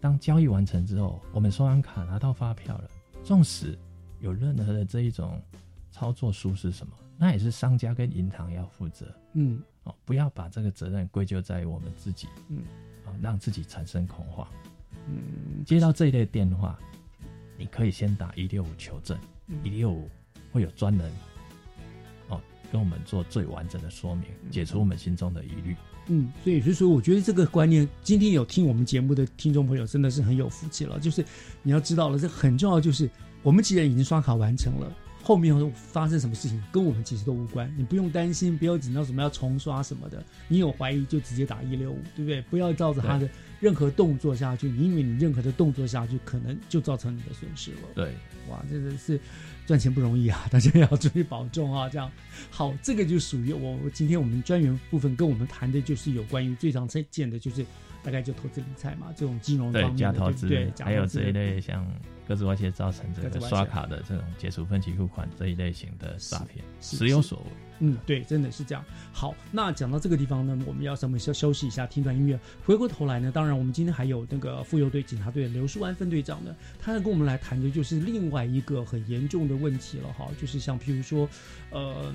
[0.00, 2.88] 当交易完成之后，我们刷完卡拿到发票了，
[3.24, 3.76] 纵使
[4.20, 5.42] 有任何的这一种
[5.90, 9.12] 操作疏失什么，那也是商家跟银行要负责。
[9.32, 12.28] 嗯，哦，不要把这个责任归咎在我们自己。
[12.50, 12.58] 嗯，
[13.04, 14.46] 啊，让自己产生恐慌。
[15.08, 16.78] 嗯，接到这一类电话，
[17.58, 19.18] 你可以先打一六五求证，
[19.64, 20.08] 一六五
[20.52, 21.12] 会有专人
[22.28, 22.40] 哦
[22.72, 25.76] 跟我们做最完整的说明，解除我们心中的疑虑。
[26.06, 30.98] 嗯，所以所以说，我觉得这个观念，今天有听我们节目的听众朋友真的是很有福气了。
[30.98, 31.24] 就是
[31.62, 33.08] 你要知道了，这很重要，就是
[33.42, 34.92] 我们既然已经刷卡完成了，
[35.30, 40.20] 后面发生什么事情跟我们其实都无关，你不用担心，不要紧张什么要重刷什么的。
[40.48, 42.42] 你有怀疑就直接打一六五，对不对？
[42.50, 43.28] 不要照着他的
[43.60, 47.78] 任何动作下去，因为你任何的动作下去，可能就造成你的损失了。
[47.94, 48.12] 对，
[48.48, 49.20] 哇，这个是。
[49.66, 51.88] 赚钱不容易啊，大家要注意保重啊！
[51.88, 52.10] 这样
[52.50, 53.78] 好，这个就属于我。
[53.90, 57.64] 今天我们专员部分跟我们谈的就是有关于最常见的，就是
[58.02, 61.86] 大概就投资理财嘛，这种金融方面的，假投资，对，还有这一类像
[62.30, 67.48] 各自外泄造成这个刷卡的这种解除分期付款这一类型的诈骗，时有所闻。
[67.80, 68.84] 嗯，对，真的是这样。
[69.12, 72.38] 好，那讲到这个地方呢，我们要稍微休休息一下，听段音乐。
[72.64, 81.28] 回过头来呢，当然我们今天还有那个妇幼队警察队的刘淑安分队长呢，他要跟我们来谈的就是另外一个很严重的问题了哈，就是像譬如说，
[81.72, 82.14] 呃，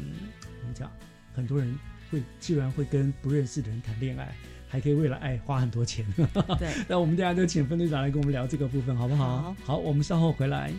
[0.62, 0.90] 怎么讲，
[1.34, 1.78] 很多人
[2.10, 4.34] 会居然会跟不认识的人谈恋爱，
[4.68, 6.06] 还可以为了爱花很多钱。
[6.60, 9.56] 对， 那我们大家就请分队长来跟我们聊这个部分，好不好？
[9.66, 10.72] 好，我们稍后回来。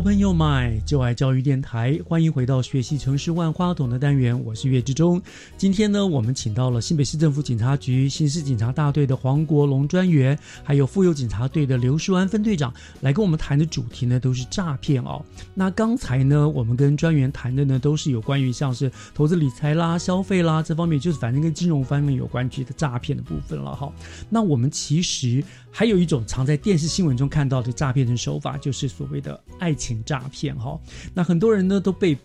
[0.00, 5.20] Open your mind，就爱教育电台，欢迎回到学习城市万花筒的单元，我是岳志忠。
[5.58, 12.72] 今天呢，我们请到了新北市政府警察局刑事警察大队的黄国龙专员，还有妇幼警察队的刘淑安分队长，
[13.02, 15.22] 来跟我们谈的主题呢，都是诈骗哦。
[15.52, 23.92] 那刚才呢，我们跟专员谈的呢，都是有关于像是投资理财啦、消费啦这方面，就是反正跟金融方面有关系的诈骗的部分了哈。
[24.30, 29.76] 那我们其实还有一种常在电视新闻中看到的诈骗的手法，就是所谓的爱。
[29.89, 30.78] 情诈骗哈，
[31.14, 32.16] 那很多人呢都被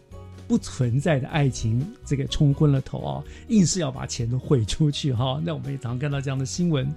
[0.47, 5.41] 不存在的爱情这个冲昏了头啊，硬是要把钱都汇出去哈。
[5.43, 6.88] 那我们也常看到这样的新闻。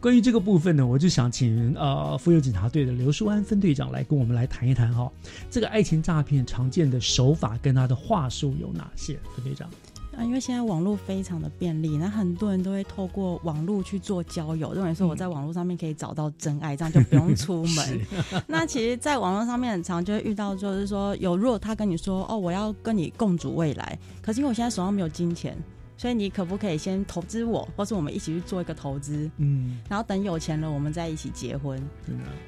[0.00, 5.10] 关于这个部分呢，我就想请呃妇幼警察队的刘淑安分队长来跟我们来谈一谈哈，
[5.50, 9.18] 这个爱情诈骗常见的手法跟他的话术有哪些？
[9.34, 9.68] 分队长。
[10.16, 18.00] 啊，因为现在网络非常的便利，那很多人都会透过网络去做交友，认为说我在网络上面可以找到真爱，这样就不用出 门。
[18.46, 25.56] 那其实，在网络上面很常就会遇到，就是说有如果他跟你说哦，我要跟你共组未来，可是因为我现在手上没有金钱，
[25.96, 29.30] 所以你可不可以先投资我，或是我们一起去做一个投资？
[29.38, 31.82] 嗯，然后等有钱了，我们再一起结婚。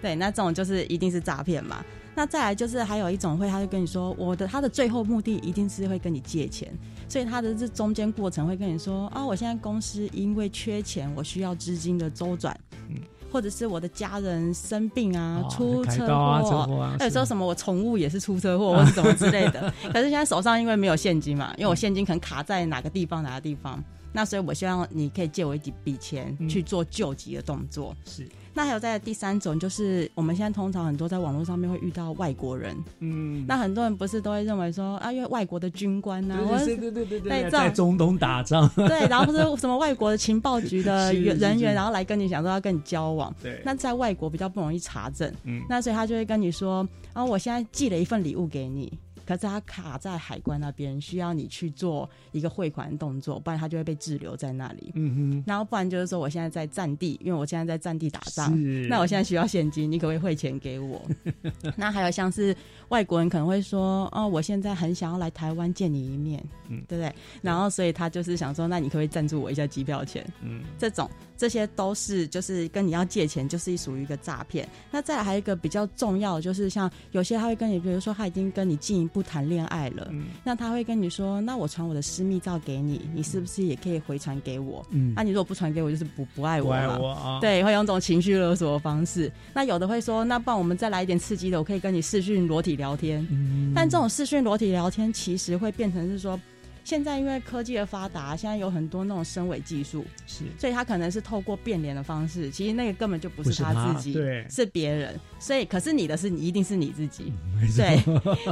[0.03, 1.83] 对，那这种就是一定是诈骗嘛。
[2.15, 6.73] 那再来就是还有一种会，他就跟你说，我的他的最后目的一定是会跟你借钱。
[7.09, 12.59] 所以他的这中间过程会跟你说啊，我现在公司因为缺钱，我需要资金的周转，
[12.89, 12.97] 嗯
[13.31, 19.75] 或者是我的家人生病啊，出车祸，有时候什么我宠物也是出车祸或 者什么之类的。
[19.93, 27.93] 可是现在手上因为没有现金嘛，因为我现金可能卡在哪个地方哪个地方，那所以我希望你可以借我一笔钱去做救急的动作。
[28.07, 28.25] 是。
[28.55, 48.93] 那还有在第三种，就是我们现在通常很多在网络上面会遇到外国人，嗯，那很多人不是都会认为说啊，因为外国的军官呐，对对对对对，在中东打仗， 对，然后或者什么外国的情报局的 人员，然后来跟你讲说要跟你交往，对，那在外国比较不容易查证，嗯，那所以他就会跟你说，啊，我现在寄了一份礼物给你。
[49.27, 54.93] 可是他卡在海关那边，需要你去做一个汇款动作，不然他就会被滞留在那里。
[54.95, 55.45] 嗯哼。
[55.47, 58.53] 然后不然就是说，我现在在战地，因为我现在在战地打仗，
[58.89, 61.03] 那我现在需要现金，你可不可以汇钱给我？
[61.77, 62.55] 那还有像是
[62.89, 67.15] 外国人可能会说，哦，我现在很想要来台湾见你一面，嗯，对不对？
[67.43, 70.25] 然后所以他就是想说，那你可不可以赞助我一下机票钱？
[70.43, 74.69] 嗯，这种这些都是就是跟你要借钱，就是属于一个诈骗。
[74.91, 79.15] 那再来还有一个比较重要的，就是像有些他会跟你，比如说他已经跟你进一步。
[79.15, 80.13] 不谈恋爱了，
[80.43, 87.39] 那他会跟你说：“那我传我的私密照给你，你是不是也可以回传给我？”嗯，那你如果不传给我，就是不不爱我了？
[87.41, 89.31] 对，会用这种情绪勒索的方式。
[89.53, 93.25] 那有的会说：“那不然我们再来一点刺激的，我可以跟你视讯裸体聊天。”
[93.73, 96.37] 但这种视讯裸体聊天其实会变成是说，
[96.85, 105.19] 现在因为科技的发达，现在有很多那种声伪技术，是，所以他可能是透过变脸的方式，其实那个根本就不是他自己，对，是别人。
[105.41, 107.33] 所以，可是你的是你一定是你自己，
[107.75, 107.99] 对。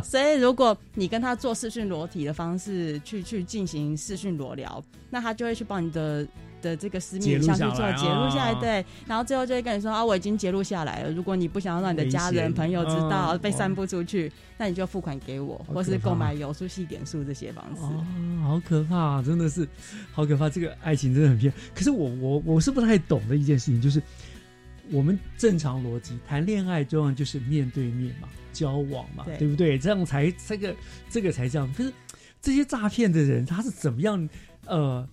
[0.03, 6.27] 所以，如果你跟他做视讯裸体的方式去去进行视讯裸聊，那他就会去帮你的。
[6.63, 11.13] 的这个私密影像去做截录下来，对，然后最后就会跟你说啊，我已经截录下来了。
[11.13, 17.83] 如果你不想要让你的家人朋友知道被散布出去，那你就付款给我，或是购买有书系点数这些方式。
[17.83, 18.07] 哦，
[18.43, 19.69] 好可怕，真的是
[20.13, 20.49] 好可怕。
[20.49, 21.53] 这个爱情真的很骗。
[21.75, 24.01] 可是我我我是不太懂的一件事情，就是
[24.91, 29.77] 我们正常逻辑谈恋爱，重要就是面对面嘛，交往嘛，对不对？
[29.77, 30.75] 这样才这个
[31.11, 31.69] 这个才这样。
[31.75, 31.93] 可是
[32.41, 34.29] 这些诈骗的人他是怎么样？
[34.67, 35.07] 呃。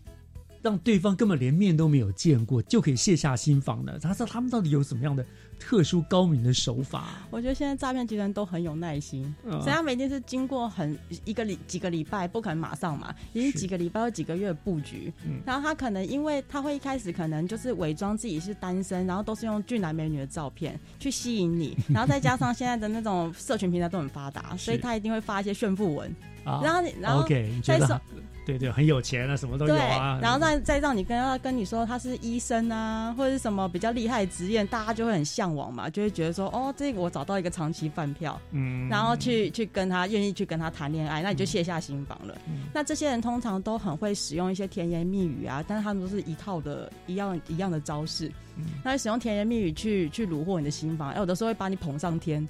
[0.61, 3.97] 让对方根本连面都没有见过，就可以卸下心防了。
[3.99, 5.25] 他说他们到底有什么样的
[5.59, 7.21] 特殊高明的手法？
[7.29, 15.11] 我觉得现在诈骗集团都很有耐心，所以他们一定是经过很一个礼几个礼拜，不可能马上嘛，已经几个礼拜或几个月布局。
[15.45, 26.13] 然后他可能因为他会一开始可能就是伪装自己是单身，然后都是用俊男美女的照片去吸引你，然后再加上现在的那种社群平台都很发达， 所以他一定会发一些炫富文，
[26.63, 27.25] 然后你然后
[27.63, 27.99] 再说。
[28.45, 30.17] 对对，很有钱啊，什么都有啊。
[30.19, 42.35] 然后再再让你跟他跟你说他是医生啊，或者是什么比较厉害的职业，大家就会很向往嘛，就会觉得说哦，这个我找到一个长期饭票，嗯，然后去去跟他愿意去跟他谈恋爱，那你就卸下心防了。
[42.73, 48.31] 那这些人通常都很会使用一些甜言蜜语啊，但是他们都是一套的一样一样的招式，
[48.83, 52.47] 那使用甜言蜜语去去虏获你的心房，有的时候会把你捧上天，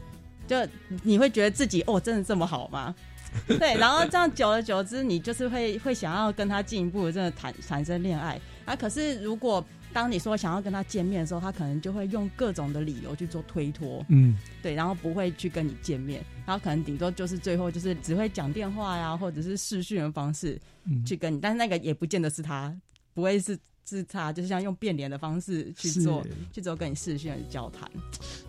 [0.47, 0.55] 就
[1.03, 2.95] 你会觉得自己哦，真的这么好吗？
[3.47, 8.39] 对，然后这样久而久之，你就是会会想要跟他进一步的真的谈产生恋爱。
[8.65, 8.75] 啊。
[8.75, 20.59] 可是如果当你说想要跟他见面的时候，他可能就会用各种的理由去做推脱，嗯，对，然后不会去跟你见面，然后可能顶多就是最后就是只会讲电话呀，或者是视讯的方式
[21.05, 22.71] 去跟你，但是那个也不见得是他，
[23.15, 23.57] 不会是
[23.89, 27.89] 是他，就是像用变脸的方式去做去做跟你视讯的交谈。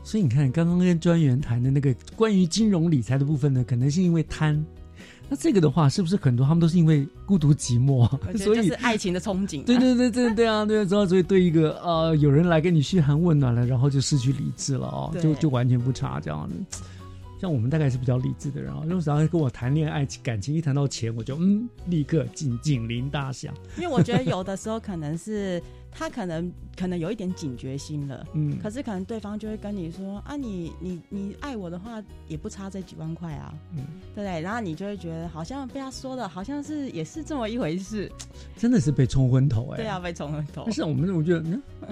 [0.04, 4.64] 所以你看，刚刚跟专员谈的那个关于金融理财的部分呢，可能是因为贪。
[5.32, 8.04] 那这个的话，是不是很多他们都是因为孤独寂寞，
[8.36, 9.64] 所以是爱情的憧憬？
[9.64, 16.82] 对对对对对啊，对啊，所以对一个呃有人来跟你嘘寒问暖了，然后就失去理智了哦，就就完全不差这样子。
[17.40, 23.54] 像我们大概是比较理智的人啊，如果只要跟我谈恋爱感情一谈到钱，我就嗯立刻警警铃大响。
[23.76, 25.62] 因为我觉得有的时候可能是。
[25.92, 33.84] 他可能可能有一点警觉心了， 嗯，可是可能对方就会跟你说啊，你你你爱我的话，也不差这几万块啊，嗯，
[34.14, 34.40] 对不对？
[34.40, 38.08] 然后你就会觉得好像被他说的，好像是也是这么一回事，
[38.56, 40.62] 真的是被冲昏头哎，对啊，被冲昏头。
[40.64, 41.44] 但是我们我觉得，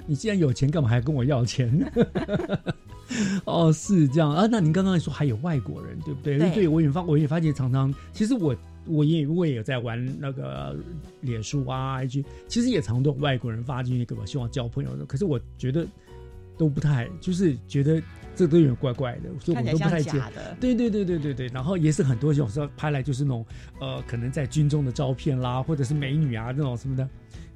[0.07, 1.69] 你既然有钱，干嘛还跟我要钱？
[3.45, 4.49] 哦，是这样啊。
[4.51, 6.39] 那您刚刚说还有外国人，对不对？
[6.39, 8.57] 对，我也发，我也发现常常，其实我。
[8.91, 10.75] 我也我也有在玩那个
[11.21, 15.05] 脸书啊，IG，其实也常都有外国人发进去给我，希望交朋友的。
[15.05, 15.87] 可是我觉得
[16.57, 18.03] 都不太，就是觉得
[18.35, 20.13] 这都有点怪怪的，所以我都不太接。
[20.59, 21.47] 对对对对对对。
[21.49, 23.45] 然后也是很多有时候拍来就是那种
[23.79, 27.07] 呃，可能在军中的照片啦，或者是美女啊那种什么的。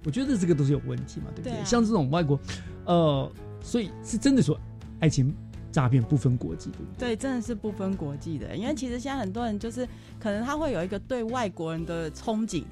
[0.05, 1.65] 我觉得这个都是有问题嘛，对不对？
[1.65, 2.39] 像这种外国，
[2.85, 3.33] 呃，
[3.63, 4.61] 所以是真的说
[5.03, 5.35] 爱情。
[5.71, 7.09] 诈骗不分国籍，对不对？
[7.09, 8.55] 对，真的是不分国际的。
[8.55, 9.89] 因为其实现在很多人就是
[10.21, 12.63] 可能他会有一个对外国人的憧憬，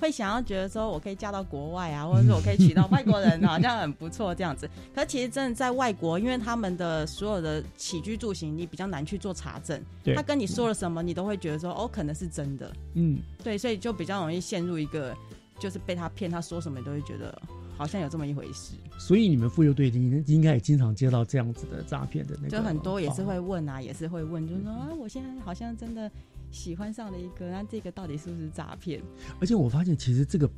[0.00, 4.66] 会想要觉得说我可以嫁到国外啊， 或者是我可以娶到外国人，好像很不错这样子。
[4.94, 9.78] 可其实真的在外国，因为他们的所有的起居住行，你比较难去做查证。
[10.16, 12.72] 他跟你说了什么，你都会觉得说哦，可能是真的。
[12.94, 15.14] 嗯，对，所以就比较容易陷入一个
[15.58, 17.42] 就是被他骗，他说什么你都会觉得。
[17.78, 26.10] 好像有这么一回事，所以你们妇幼队应应该也经常接到这样子的诈骗的那个，就很多也是会问啊，也是会问，就是说啊，我现在好像真的
[26.50, 29.00] 喜欢上了一个，那这个到底是不是诈骗？
[29.40, 30.50] 而且我发现，其实这个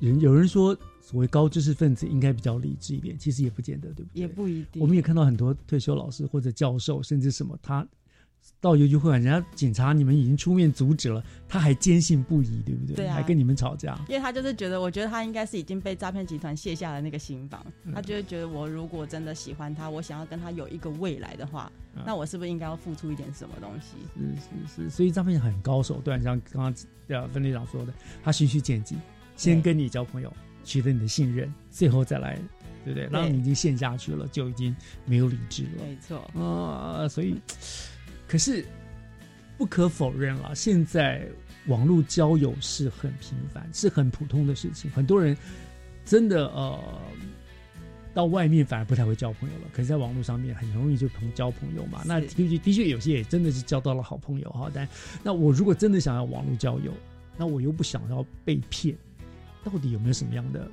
[0.00, 4.22] 人有人说，所谓高知识分子应该比较理智一点，其实也不见得，对不对？
[4.22, 4.80] 也不一定。
[4.80, 7.86] 我们也看到很多退休老师或者教授，甚至什么他。
[8.62, 12.94] 到邮局会人家警察你们已经出面阻止了，他还坚信不疑，对不对？
[12.94, 13.98] 对啊，还跟你们吵架。
[14.08, 17.60] 因为他就是觉得，我觉得他应该是已经被诈骗集团卸下了那个心防，
[17.92, 21.72] 他就会觉得，我如果真的喜欢他，我想要跟他有一个未来的话，
[22.06, 23.96] 那我是不是应该要付出一点什么东西？
[24.16, 26.74] 是是是，所以诈骗很高手段，像刚刚
[27.08, 27.92] 呃分队长说的，
[28.22, 28.96] 他循序渐进，
[29.36, 30.32] 先跟你交朋友，
[30.62, 32.38] 取得你的信任，最后再来，
[32.84, 33.08] 对不对？
[33.10, 34.72] 让你已经陷下去了，就已经
[35.04, 35.84] 没有理智了。
[35.84, 37.34] 没错啊，所以。
[38.32, 38.64] 可是，
[39.58, 41.28] 不可否认了，现在
[41.66, 44.90] 网络交友是很频繁，是很普通的事情。
[44.90, 45.36] 很多人
[46.02, 46.80] 真的呃，
[48.14, 49.68] 到外面反而不太会交朋友了。
[49.70, 52.02] 可是，在网络上面很容易就朋交朋友嘛。
[52.06, 54.70] 那的确的确有些也真的是交到了好朋友哈。
[54.72, 54.88] 但
[55.22, 56.90] 那我如果真的想要网络交友，
[57.36, 58.96] 那我又不想要被骗，
[59.62, 60.66] 到底有没有什么样的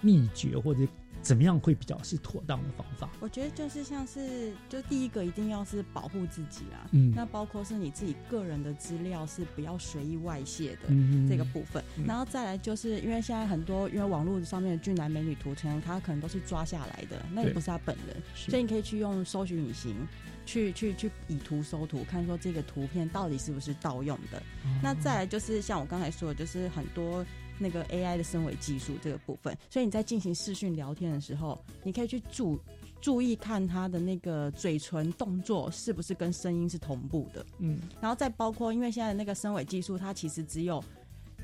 [0.00, 0.80] 秘诀或者？
[1.22, 3.08] 怎么样会比较是妥当的方法？
[3.20, 6.88] 我觉得就是像是，就第一个一定要是保护自己啦。
[6.90, 10.88] 嗯，那包括是你自己个人的资料是不要随意外泄的
[11.28, 11.82] 这个部分。
[12.04, 19.96] 然后再来就是因为现在很多因为网络上面的俊男美女图层，他可能都是抓下来的，那也不是他本人，所以你可以去用搜寻引擎
[20.44, 24.42] 去去去以图搜图，看说这个图片到底是不是盗用的。
[24.82, 27.24] 那再来就是像我刚才说的，就是很多。
[27.58, 32.58] 那个 AI 的声尾技术这个部分，所以你在进行视讯聊天的时候，你可以去注
[33.00, 40.82] 注意看他的那个嘴唇动作是不是跟声音是同步的，嗯，然后再包括，因为现在那个声尾技术，它其实只有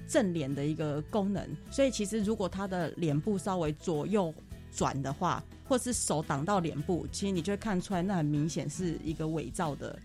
[0.09, 4.33] 正脸的一个功能，所以其实如果他的脸部稍微左右
[4.73, 9.99] 转的话，或是手挡到脸部，其实你就会看出来，那很明显是一个伪造的。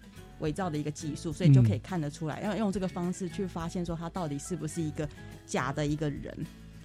[0.43, 5.07] 伪造的一个技术，所以就可以看得出来，要用这个方式去发现说他到底是不是一个
[5.45, 6.31] 假的一个人，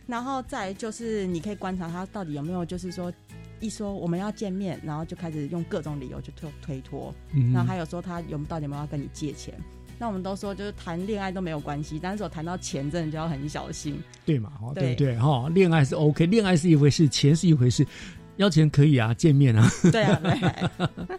[0.06, 3.12] 然后再就是你可以观察他到底有没有就是说
[3.60, 7.12] 一说我们要见面，然后就开始用各种理由去推推脱，
[7.52, 9.52] 然后还有说他有到底有没有要跟你借钱，
[9.98, 14.52] 那我们都说就是谈恋爱都没有关系，但是我谈到钱真的就要很小心，对嘛？
[14.74, 14.92] 对。
[14.92, 15.18] 不对？
[15.18, 17.84] 哈，恋爱是 OK，恋爱是一回事，钱是一回事，
[18.36, 21.18] 要钱可以啊，见面啊，对啊，对，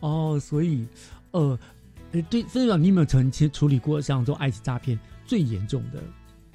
[0.00, 0.86] 哦，所以。
[1.32, 1.58] 呃，
[2.28, 6.02] 对，分享你有没有曾经处理过像这种爱情诈骗最严重的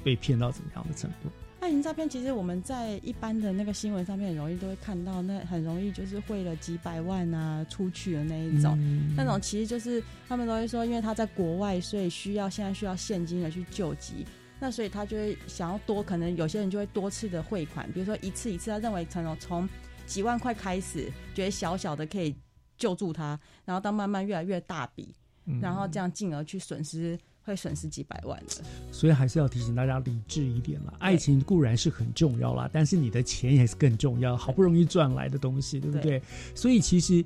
[0.03, 1.29] 被骗到怎么样的程度？
[1.61, 8.77] 爱情诈骗其实我们在一般的那个新闻上面很容易都会看到，那很容易就是汇了几百万啊出去的那一种，
[9.15, 14.25] 那种其实就是他们都会说，因为他在国外，所以需要现在需要现金的去救急，
[14.59, 19.67] 那所以他就会想要多，可能有些人就会多次的汇款，比如说一次一次，他认为可能从
[20.05, 22.35] 几万块开始，觉得小小的可以。
[22.77, 25.13] 救助他，然后到慢慢越来越大笔，
[25.61, 28.63] 然后这样进而去损失，会损失几百万的。
[28.91, 30.93] 所以还是要提醒大家理智一点啦。
[30.99, 36.21] 爱情固然是很重要啦，但是你的钱也是更重要，好不容易赚来的东西，对不对？
[36.53, 37.23] 所以其实，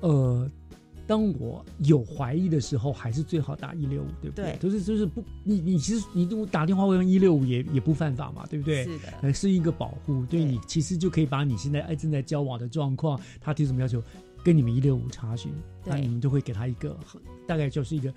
[0.00, 0.50] 呃，
[1.06, 4.56] 当我有怀疑的时候，还是最好打一六五，对不对？
[4.60, 8.82] 就是就是不，你你其实你打电话问一六五也也不犯法嘛，对不对？
[8.82, 14.02] 是的，呃，是一个保护，对你其实就可以把你现在爱正在交往的状况，他提什么要求？
[14.46, 15.52] 跟你们一六五查询，
[15.84, 16.96] 那你们就会给他一个
[17.48, 18.08] 大概就是一个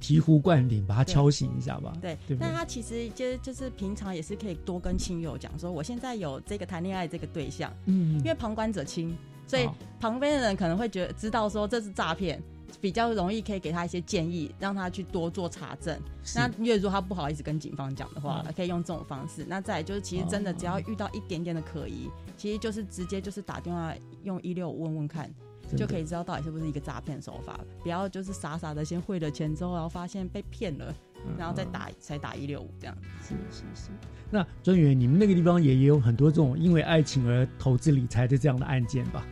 [0.00, 1.92] 醍醐灌顶，把他敲醒一下吧。
[2.00, 9.18] 对，那他其实就就是平常也是可以多跟亲友讲说，我现在有这个谈恋爱这个对象，嗯，因为旁观者清，
[9.48, 9.68] 所以
[9.98, 12.40] 旁边的人可能会觉得知道说这是诈骗，
[12.80, 15.98] 比较容易可以给他一些建议，让他去多做查证。
[16.36, 19.44] 那因为如果他不好意思跟警方讲的话，可以用这种方式。
[19.48, 25.28] 那再就是其实真的只要遇到一点点的可疑，其实就是直接就是打电话用一六五问问看。
[25.76, 30.94] 就可以知道到底是不是一个诈骗手法，不要就是傻傻的先汇了钱之后，然后发现被骗了，
[31.38, 32.96] 然后再打才打一六五这样。
[33.20, 33.90] 是是是。
[34.30, 39.24] 那专员，你们那个地方也也有很多这种因为爱情而投资理财的这样的案件吧？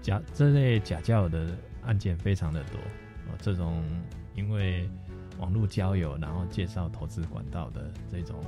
[0.00, 3.82] 假这类假交友的案件非常的多哦，这种
[4.34, 4.88] 因为
[5.38, 8.42] 网络交友然后介绍投资管道的这种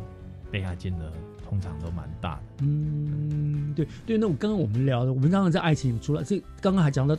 [0.51, 1.13] 被害金额。
[1.55, 7.17] 通常都蛮大的，嗯，对对，那我刚刚我们聊的，我们刚刚在爱情除了这，刚刚还讲到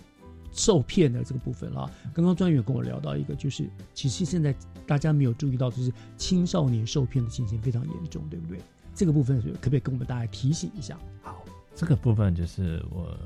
[0.51, 1.89] 受骗的这个部分了。
[2.13, 4.53] 刚刚专员跟我聊到一个，就是其实现在
[4.85, 8.59] 大家没有注意到，就是青少年受骗的情形非常严重，对不对？
[8.93, 10.97] 这个部分可不可以跟我们大家提醒一下？
[11.21, 11.41] 好，
[11.73, 13.17] 这个部分就是我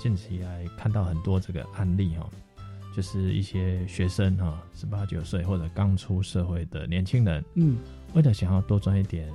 [0.00, 2.28] 近期来看到很多这个案例哈，
[2.96, 7.76] 就是一些学生哈，十八九岁或者刚出社会的年轻人，嗯，
[8.14, 9.32] 为了想要多赚一点。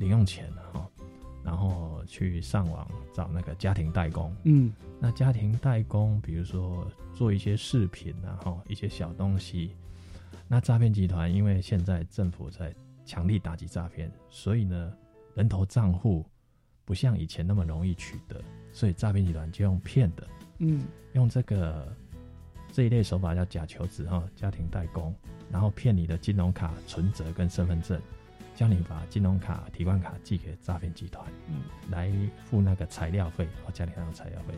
[0.00, 0.90] 零用钱哈，
[1.44, 9.76] 然后去上网找那个家庭代工，嗯，那家庭代工，比如说做一些饰品然后一些小东西，
[10.48, 12.74] 那诈骗集团因为现在政府在
[13.04, 14.90] 强力打击诈骗，所以呢，
[15.34, 16.24] 人头账户
[16.86, 18.42] 不像以前那么容易取得，
[18.72, 20.26] 所以诈骗集团就用骗的，
[20.60, 21.94] 嗯，用这个
[22.72, 25.14] 这一类手法叫假求职哈，家庭代工，
[25.50, 28.00] 然后骗你的金融卡、存折跟身份证。
[28.60, 32.12] 叫你把金融卡、提款卡寄给诈骗集团，嗯，来
[32.44, 34.52] 付那个材料费，哦，家里还有材料费，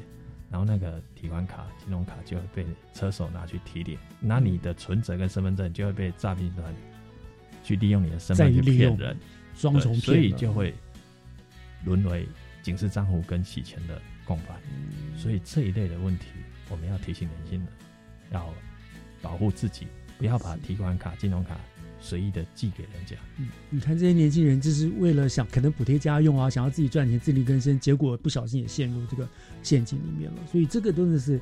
[0.51, 6.75] 然后那个提款卡、金融卡就会被车手拿去提点，那你的存折跟身份证就会被诈骗集团
[7.63, 9.17] 去利用你的身份去骗人，
[9.55, 10.75] 双重骗，所以就会
[11.85, 12.27] 沦为
[12.61, 14.61] 警示账户跟洗钱的共犯。
[15.17, 16.27] 所以这一类的问题，
[16.71, 17.69] 我们要提醒年轻人，
[18.33, 18.53] 要
[19.21, 19.87] 保护自己，
[20.19, 21.57] 不要把提款卡、金融卡。
[22.03, 29.27] 随意的寄给人家，嗯，你看这些年轻人，就是为了想可能补贴家用啊，想要自己赚钱自力更生，结果不小心也陷入这个
[29.63, 30.39] 陷阱里面了。
[30.51, 31.41] 所以这个真的是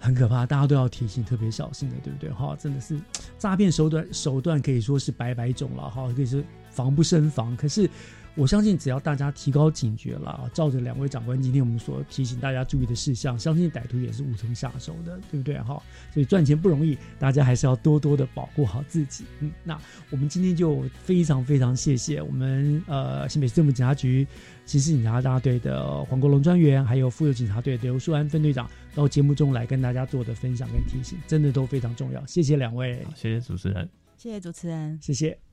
[0.00, 2.30] 很可怕，大家都要提醒，特别小心的，对不对？
[2.30, 2.98] 哈，真的是
[3.38, 7.56] 诈骗手段手段可以说是百百种了，哈，可以是防不胜防。
[7.56, 7.88] 可是。
[8.36, 15.58] 我相信，只要大家提高警觉了，照着两位长官今天我们所提醒大家注意的事项，相信歹徒也是无从下手的，对不对？
[15.62, 15.82] 哈，
[16.12, 19.24] 所以赚钱不容易，大家还是要多多的保护好自己。
[19.40, 19.80] 嗯，那
[20.10, 24.26] 我们今天就非常非常谢谢我们呃新北市政府警察局
[24.66, 32.24] 刑事警察大队的黄国龙专员，还有妇幼警察队的刘淑安分队长到节目中来跟大家做的分享跟提醒，真的都非常重要。
[32.26, 35.45] 谢谢两位，谢谢主持人，谢谢主持人，谢谢。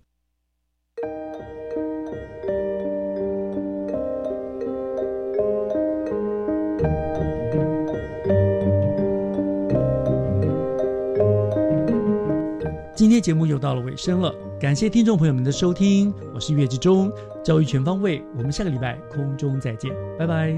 [13.04, 17.12] 今天节目又到了尾声了，感谢听众朋友们的收听，我是岳志忠，
[17.44, 20.56] 教育全方位，我们下个礼拜空中再见，拜拜。